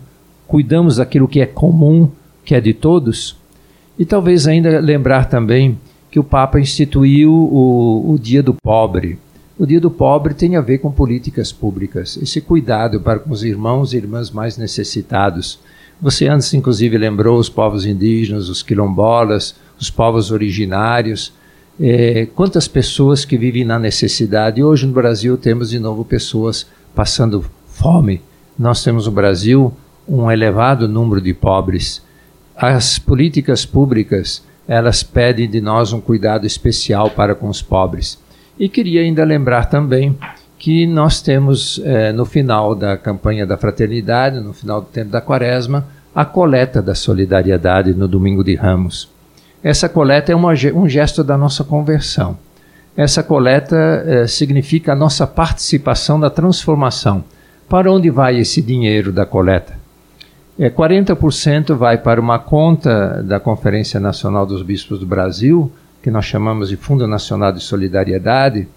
cuidamos 0.47 0.97
daquilo 0.97 1.27
que 1.27 1.41
é 1.41 1.45
comum, 1.45 2.09
que 2.43 2.53
é 2.53 2.61
de 2.61 2.73
todos. 2.73 3.37
E 3.97 4.05
talvez 4.05 4.47
ainda 4.47 4.79
lembrar 4.79 5.25
também 5.25 5.77
que 6.11 6.19
o 6.19 6.23
Papa 6.23 6.59
instituiu 6.59 7.31
o, 7.31 8.13
o 8.13 8.19
Dia 8.19 8.43
do 8.43 8.53
Pobre. 8.53 9.17
O 9.57 9.65
Dia 9.65 9.79
do 9.79 9.89
Pobre 9.89 10.33
tem 10.33 10.55
a 10.55 10.61
ver 10.61 10.79
com 10.79 10.91
políticas 10.91 11.51
públicas, 11.51 12.17
esse 12.21 12.41
cuidado 12.41 12.99
para 12.99 13.19
com 13.19 13.31
os 13.31 13.43
irmãos 13.43 13.93
e 13.93 13.97
irmãs 13.97 14.29
mais 14.29 14.57
necessitados. 14.57 15.59
Você 16.01 16.27
antes, 16.27 16.53
inclusive, 16.53 16.97
lembrou 16.97 17.39
os 17.39 17.47
povos 17.47 17.85
indígenas, 17.85 18.49
os 18.49 18.61
quilombolas, 18.61 19.55
os 19.79 19.89
povos 19.89 20.29
originários. 20.29 21.33
É, 21.79 22.27
quantas 22.35 22.67
pessoas 22.67 23.23
que 23.23 23.37
vivem 23.37 23.63
na 23.63 23.79
necessidade. 23.79 24.63
Hoje 24.63 24.85
no 24.87 24.93
Brasil 24.93 25.37
temos 25.37 25.69
de 25.69 25.79
novo 25.79 26.03
pessoas 26.03 26.65
passando 26.93 27.45
fome. 27.67 28.21
Nós 28.59 28.83
temos 28.83 29.05
no 29.05 29.11
Brasil 29.11 29.73
um 30.07 30.29
elevado 30.29 30.87
número 30.87 31.21
de 31.21 31.33
pobres 31.33 32.01
as 32.55 32.97
políticas 32.97 33.65
públicas 33.65 34.41
elas 34.67 35.03
pedem 35.03 35.47
de 35.47 35.59
nós 35.59 35.91
um 35.91 35.99
cuidado 35.99 36.47
especial 36.47 37.09
para 37.09 37.35
com 37.35 37.49
os 37.49 37.61
pobres. 37.61 38.17
E 38.59 38.69
queria 38.69 39.01
ainda 39.01 39.23
lembrar 39.23 39.65
também 39.65 40.17
que 40.57 40.87
nós 40.87 41.21
temos 41.21 41.81
eh, 41.83 42.11
no 42.11 42.25
final 42.25 42.73
da 42.73 42.97
campanha 42.97 43.45
da 43.45 43.57
fraternidade, 43.57 44.39
no 44.39 44.53
final 44.53 44.81
do 44.81 44.87
tempo 44.87 45.11
da 45.11 45.21
quaresma, 45.21 45.85
a 46.13 46.23
coleta 46.23 46.81
da 46.81 46.95
solidariedade 46.95 47.93
no 47.93 48.07
domingo 48.07 48.43
de 48.43 48.55
Ramos. 48.55 49.09
Essa 49.61 49.89
coleta 49.89 50.31
é 50.31 50.35
uma, 50.35 50.53
um 50.73 50.87
gesto 50.87 51.23
da 51.23 51.37
nossa 51.37 51.63
conversão. 51.63 52.37
Essa 52.95 53.21
coleta 53.21 53.75
eh, 53.75 54.27
significa 54.27 54.93
a 54.93 54.95
nossa 54.95 55.27
participação 55.27 56.17
na 56.17 56.29
transformação. 56.29 57.23
Para 57.67 57.91
onde 57.91 58.09
vai 58.09 58.37
esse 58.37 58.61
dinheiro 58.61 59.11
da 59.11 59.25
coleta? 59.25 59.85
é, 60.57 60.69
40% 60.69 61.75
vai 61.75 61.97
para 61.97 62.19
uma 62.19 62.39
conta 62.39 63.21
da 63.23 63.39
Conferência 63.39 63.99
Nacional 63.99 64.45
dos 64.45 64.61
Bispos 64.61 64.99
do 64.99 65.05
Brasil, 65.05 65.71
que 66.05 66.11
nós 66.11 66.25
chamamos 66.25 66.69
de 66.69 66.77
Fundo 66.77 67.07
Nacional 67.07 67.51
de 67.51 67.59
Solidariedade, 67.59 68.67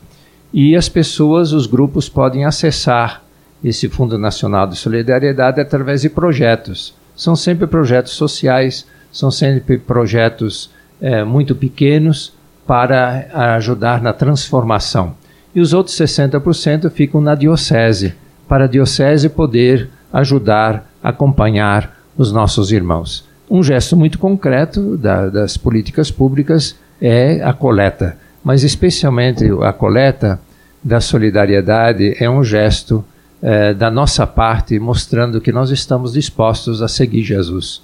e 0.50 0.74
as 0.74 0.88
pessoas, 0.88 1.52
os 1.52 1.66
grupos 1.66 2.08
podem 2.08 2.46
acessar 2.46 3.22
esse 3.62 3.86
Fundo 3.86 4.16
Nacional 4.16 4.66
de 4.66 4.76
Solidariedade 4.76 5.60
através 5.60 6.00
de 6.00 6.08
projetos. 6.08 6.94
São 7.14 7.36
sempre 7.36 7.66
projetos 7.66 8.12
sociais, 8.12 8.86
são 9.12 9.30
sempre 9.30 9.76
projetos 9.76 10.70
é, 11.02 11.22
muito 11.22 11.54
pequenos 11.54 12.32
para 12.66 13.28
ajudar 13.56 14.00
na 14.00 14.14
transformação. 14.14 15.14
E 15.54 15.60
os 15.60 15.74
outros 15.74 15.98
60% 15.98 16.90
ficam 16.90 17.20
na 17.20 17.34
diocese, 17.34 18.14
para 18.48 18.64
a 18.64 18.68
diocese 18.68 19.28
poder 19.28 19.90
ajudar, 20.10 20.90
acompanhar 21.02 21.94
os 22.16 22.32
nossos 22.32 22.72
irmãos. 22.72 23.28
Um 23.50 23.62
gesto 23.62 23.94
muito 23.98 24.18
concreto 24.18 24.96
da, 24.96 25.28
das 25.28 25.58
políticas 25.58 26.10
públicas 26.10 26.74
é 27.00 27.42
a 27.42 27.52
coleta, 27.52 28.16
mas 28.42 28.64
especialmente 28.64 29.44
a 29.62 29.72
coleta 29.72 30.40
da 30.82 31.00
solidariedade 31.00 32.16
é 32.18 32.28
um 32.28 32.42
gesto 32.42 33.04
eh, 33.42 33.74
da 33.74 33.90
nossa 33.90 34.26
parte 34.26 34.78
mostrando 34.78 35.40
que 35.40 35.52
nós 35.52 35.70
estamos 35.70 36.12
dispostos 36.12 36.82
a 36.82 36.88
seguir 36.88 37.22
Jesus. 37.22 37.82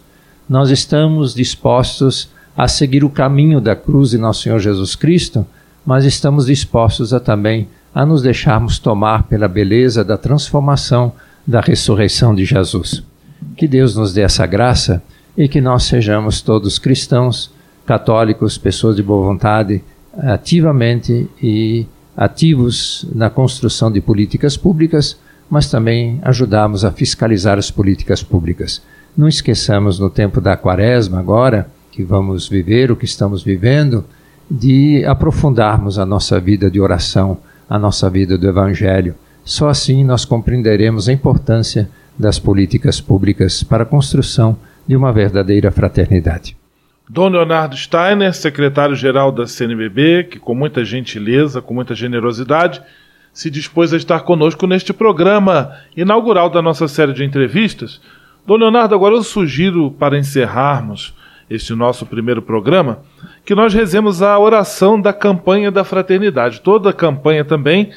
Nós 0.49 0.71
estamos 0.71 1.35
dispostos 1.35 2.29
a 2.57 2.69
seguir 2.69 3.05
o 3.05 3.11
caminho 3.11 3.61
da 3.61 3.75
cruz 3.75 4.11
de 4.11 4.19
nosso 4.19 4.43
Senhor 4.43 4.59
Jesus 4.59 4.95
Cristo, 4.95 5.47
mas 5.85 6.05
estamos 6.05 6.47
dispostos 6.47 7.13
a 7.13 7.21
também 7.21 7.69
a 7.95 8.05
nos 8.05 8.23
deixarmos 8.23 8.79
tomar 8.79 9.25
pela 9.25 9.47
beleza 9.47 10.05
da 10.05 10.17
transformação 10.17 11.13
da 11.47 11.61
ressurreição 11.61 12.35
de 12.35 12.45
Jesus. 12.45 13.03
Que 13.57 13.69
Deus 13.69 13.95
nos 13.95 14.13
dê 14.13 14.23
essa 14.23 14.47
graça 14.47 15.03
e 15.37 15.49
que 15.49 15.61
nós 15.61 15.85
sejamos 15.85 16.41
todos 16.41 16.79
cristãos, 16.79 17.53
católicos, 17.87 18.59
pessoas 18.59 18.97
de 18.97 19.03
boa 19.03 19.27
vontade, 19.27 19.83
ativamente 20.17 21.29
e 21.43 21.87
ativos 22.17 23.07
na 23.15 23.29
construção 23.29 23.91
de 23.91 24.01
políticas 24.01 24.57
públicas, 24.57 25.19
mas 25.51 25.71
também 25.71 26.19
ajudarmos 26.23 26.85
a 26.85 26.91
fiscalizar 26.91 27.59
as 27.59 27.71
políticas 27.71 28.23
públicas. 28.23 28.83
Não 29.17 29.29
esqueçamos 29.29 29.99
no 29.99 30.11
tempo 30.11 30.41
da 30.41 30.57
quaresma 30.57 31.19
agora, 31.19 31.69
que 31.93 32.03
vamos 32.03 32.49
viver 32.49 32.91
o 32.91 32.97
que 32.97 33.05
estamos 33.05 33.43
vivendo, 33.43 34.05
de 34.51 35.05
aprofundarmos 35.05 35.99
a 35.99 36.05
nossa 36.05 36.41
vida 36.41 36.71
de 36.71 36.81
oração, 36.81 37.39
a 37.69 37.79
nossa 37.79 38.11
vida 38.11 38.37
do 38.37 38.49
evangelho. 38.49 39.15
Só 39.45 39.69
assim 39.69 40.05
nós 40.05 40.25
compreenderemos 40.25 41.09
a 41.09 41.13
importância 41.13 41.89
das 42.19 42.39
políticas 42.39 43.01
públicas 43.01 43.63
para 43.63 43.83
a 43.83 43.87
construção 43.87 44.57
de 44.87 44.97
uma 44.97 45.13
verdadeira 45.13 45.71
fraternidade. 45.71 46.57
Dom 47.09 47.29
Leonardo 47.29 47.77
Steiner, 47.77 48.33
secretário-geral 48.33 49.31
da 49.31 49.47
CNBB, 49.47 50.25
que 50.25 50.39
com 50.39 50.55
muita 50.55 50.85
gentileza, 50.85 51.61
com 51.61 51.75
muita 51.75 51.95
generosidade, 51.95 52.81
se 53.31 53.51
dispôs 53.51 53.93
a 53.93 53.97
estar 53.97 54.21
conosco 54.21 54.67
neste 54.67 54.93
programa 54.93 55.73
inaugural 55.95 56.49
da 56.49 56.63
nossa 56.63 56.89
série 56.89 57.13
de 57.13 57.23
entrevistas. 57.23 58.01
Dom 58.47 58.57
Leonardo, 58.57 58.95
agora 58.95 59.15
eu 59.15 59.23
sugiro, 59.23 59.91
para 59.91 60.17
encerrarmos 60.17 61.15
este 61.51 61.75
nosso 61.75 62.07
primeiro 62.07 62.41
programa, 62.41 63.01
que 63.45 63.55
nós 63.55 63.75
rezemos 63.75 64.23
a 64.23 64.39
oração 64.39 64.99
da 64.99 65.13
campanha 65.13 65.71
da 65.71 65.85
fraternidade. 65.85 66.63
Toda 66.63 66.91
campanha 66.91 67.45
também, 67.45 67.91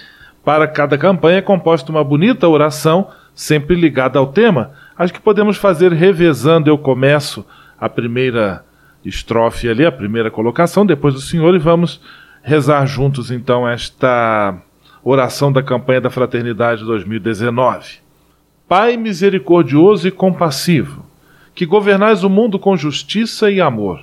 para 0.43 0.67
cada 0.67 0.98
campanha, 0.98 1.38
é 1.38 1.41
composta 1.41 1.91
uma 1.93 2.04
bonita 2.04 2.46
oração, 2.48 3.08
sempre 3.34 3.74
ligada 3.74 4.20
ao 4.20 4.28
tema. 4.28 4.72
Acho 4.98 5.13
que 5.13 5.22
podemos 5.22 5.56
fazer 5.56 5.93
revezando. 5.93 6.70
Eu 6.70 6.78
começo 6.78 7.46
a 7.80 7.88
primeira 7.88 8.67
estrofe 9.08 9.70
ali, 9.70 9.86
a 9.86 9.91
primeira 9.91 10.30
colocação, 10.30 10.86
depois 10.86 11.13
do 11.13 11.22
Senhor, 11.22 11.56
e 11.56 11.60
vamos 11.60 12.02
rezar 12.43 12.86
juntos 12.86 13.32
então 13.32 13.67
esta 13.67 14.56
oração 15.04 15.52
da 15.52 15.63
campanha 15.63 16.02
da 16.02 16.10
Fraternidade 16.10 16.84
2019. 16.84 18.00
Pai 18.67 18.98
misericordioso 18.98 20.08
e 20.08 20.12
compassivo, 20.12 21.06
que 21.56 21.65
governais 21.65 22.24
o 22.24 22.30
mundo 22.30 22.60
com 22.60 22.76
justiça 22.76 23.50
e 23.50 23.62
amor, 23.62 24.02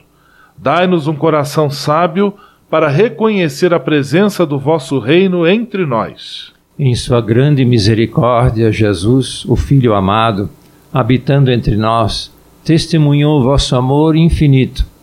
dai-nos 0.57 1.07
um 1.07 1.15
coração 1.15 1.69
sábio 1.69 2.35
para 2.71 2.89
reconhecer 2.89 3.73
a 3.75 3.81
presença 3.81 4.47
do 4.47 4.59
vosso 4.59 4.99
reino 4.99 5.47
entre 5.47 5.85
nós. 5.85 6.53
Em 6.79 6.95
sua 6.95 7.21
grande 7.21 7.65
misericórdia, 7.65 8.73
Jesus, 8.73 9.45
o 9.45 9.55
Filho 9.55 9.95
amado, 9.95 10.51
habitando 10.93 11.53
entre 11.53 11.77
nós, 11.77 12.35
testemunhou 12.65 13.41
o 13.41 13.45
vosso 13.45 13.77
amor 13.77 14.17
infinito 14.17 14.94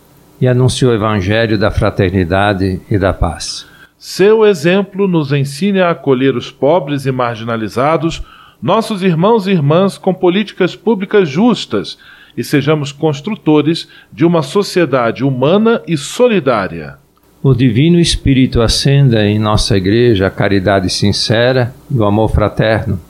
e 0.42 0.48
anunciou 0.48 0.90
o 0.90 0.94
evangelho 0.94 1.56
da 1.56 1.70
fraternidade 1.70 2.80
e 2.90 2.98
da 2.98 3.12
paz. 3.12 3.64
Seu 3.96 4.44
exemplo 4.44 5.06
nos 5.06 5.30
ensina 5.30 5.84
a 5.84 5.90
acolher 5.92 6.34
os 6.34 6.50
pobres 6.50 7.06
e 7.06 7.12
marginalizados, 7.12 8.20
nossos 8.60 9.04
irmãos 9.04 9.46
e 9.46 9.52
irmãs 9.52 9.96
com 9.96 10.12
políticas 10.12 10.74
públicas 10.74 11.28
justas 11.28 11.96
e 12.36 12.42
sejamos 12.42 12.90
construtores 12.90 13.88
de 14.12 14.24
uma 14.24 14.42
sociedade 14.42 15.22
humana 15.22 15.80
e 15.86 15.96
solidária. 15.96 16.96
O 17.40 17.54
Divino 17.54 18.00
Espírito 18.00 18.60
acenda 18.60 19.24
em 19.24 19.38
nossa 19.38 19.76
igreja 19.76 20.26
a 20.26 20.30
caridade 20.30 20.90
sincera 20.90 21.72
e 21.88 21.96
o 21.96 22.04
amor 22.04 22.32
fraterno. 22.32 23.00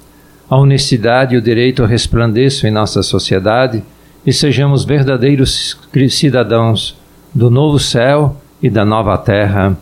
A 0.51 0.59
honestidade 0.59 1.35
e 1.35 1.39
o 1.39 1.43
direito 1.43 1.83
resplandeçam 1.87 2.69
em 2.69 2.73
nossa 2.73 3.03
sociedade 3.03 3.83
e 4.27 4.35
sejamos 4.35 4.85
verdadeiros 4.85 5.79
cidadãos 6.11 7.01
do 7.35 7.51
novo 7.51 7.79
céu 7.79 8.37
e 8.63 8.69
da 8.69 8.85
nova 8.85 9.17
terra. 9.19 9.77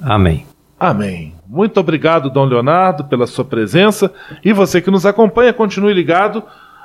Amém. 0.00 0.46
Amém. 0.78 1.34
Muito 1.48 1.78
obrigado, 1.78 2.30
Dom 2.30 2.44
Leonardo, 2.44 3.04
pela 3.04 3.26
sua 3.26 3.44
presença. 3.44 4.12
E 4.44 4.52
você 4.52 4.80
que 4.80 4.90
nos 4.90 5.06
acompanha, 5.06 5.52
continue 5.52 5.92
ligado. 5.92 6.42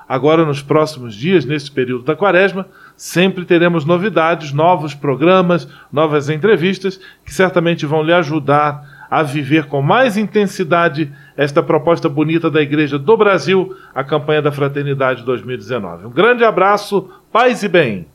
Agora, 0.08 0.46
nos 0.46 0.62
próximos 0.62 1.16
dias, 1.16 1.46
neste 1.46 1.72
período 1.72 2.04
da 2.04 2.16
quaresma, 2.16 2.66
sempre 2.96 3.44
teremos 3.44 3.86
novidades, 3.86 4.54
novos 4.54 4.94
programas, 4.94 5.68
novas 5.92 6.30
entrevistas 6.30 7.00
que 7.26 7.34
certamente 7.34 7.86
vão 7.86 8.04
lhe 8.04 8.14
ajudar 8.14 8.98
a 9.10 9.24
viver 9.24 9.66
com 9.66 9.82
mais 9.82 10.18
intensidade 10.18 11.12
esta 11.36 11.64
proposta 11.64 12.10
bonita 12.10 12.50
da 12.50 12.62
Igreja 12.62 12.98
do 12.98 13.18
Brasil, 13.18 13.76
a 13.94 14.04
campanha 14.04 14.42
da 14.42 14.52
Fraternidade 14.52 15.24
2019. 15.24 16.08
Um 16.08 16.12
grande 16.12 16.44
abraço, 16.44 17.10
paz 17.32 17.64
e 17.64 17.68
bem. 17.68 18.06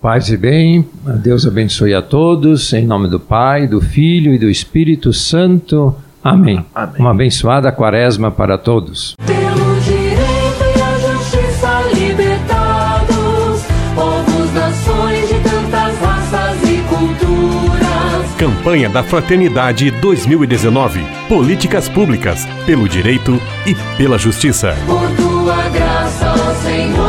Paz 0.00 0.28
e 0.28 0.36
bem, 0.36 0.86
Deus 1.22 1.46
abençoe 1.46 1.94
a 1.94 2.02
todos, 2.02 2.72
em 2.72 2.86
nome 2.86 3.08
do 3.08 3.18
Pai, 3.18 3.66
do 3.66 3.80
Filho 3.80 4.32
e 4.34 4.38
do 4.38 4.48
Espírito 4.48 5.12
Santo. 5.12 5.94
Amém. 6.22 6.64
Amém. 6.74 6.94
Uma 6.98 7.12
abençoada 7.12 7.72
quaresma 7.72 8.30
para 8.30 8.58
todos. 8.58 9.14
Pelo 9.24 9.80
direito 9.80 10.64
e 10.76 10.82
a 10.82 10.98
justiça 10.98 11.82
libertados, 11.94 13.64
povos, 13.94 14.52
nações 14.54 15.28
de 15.28 15.34
tantas 15.40 15.98
raças 15.98 16.62
e 16.68 16.78
culturas. 16.88 18.36
Campanha 18.38 18.90
da 18.90 19.02
Fraternidade 19.02 19.90
2019. 19.90 21.00
Políticas 21.26 21.88
públicas 21.88 22.46
pelo 22.66 22.86
direito 22.88 23.40
e 23.66 23.74
pela 23.96 24.18
justiça. 24.18 24.76
Por 24.86 25.08
tua 25.16 25.68
graça, 25.70 26.32
ó 26.32 26.54
Senhor 26.62 27.05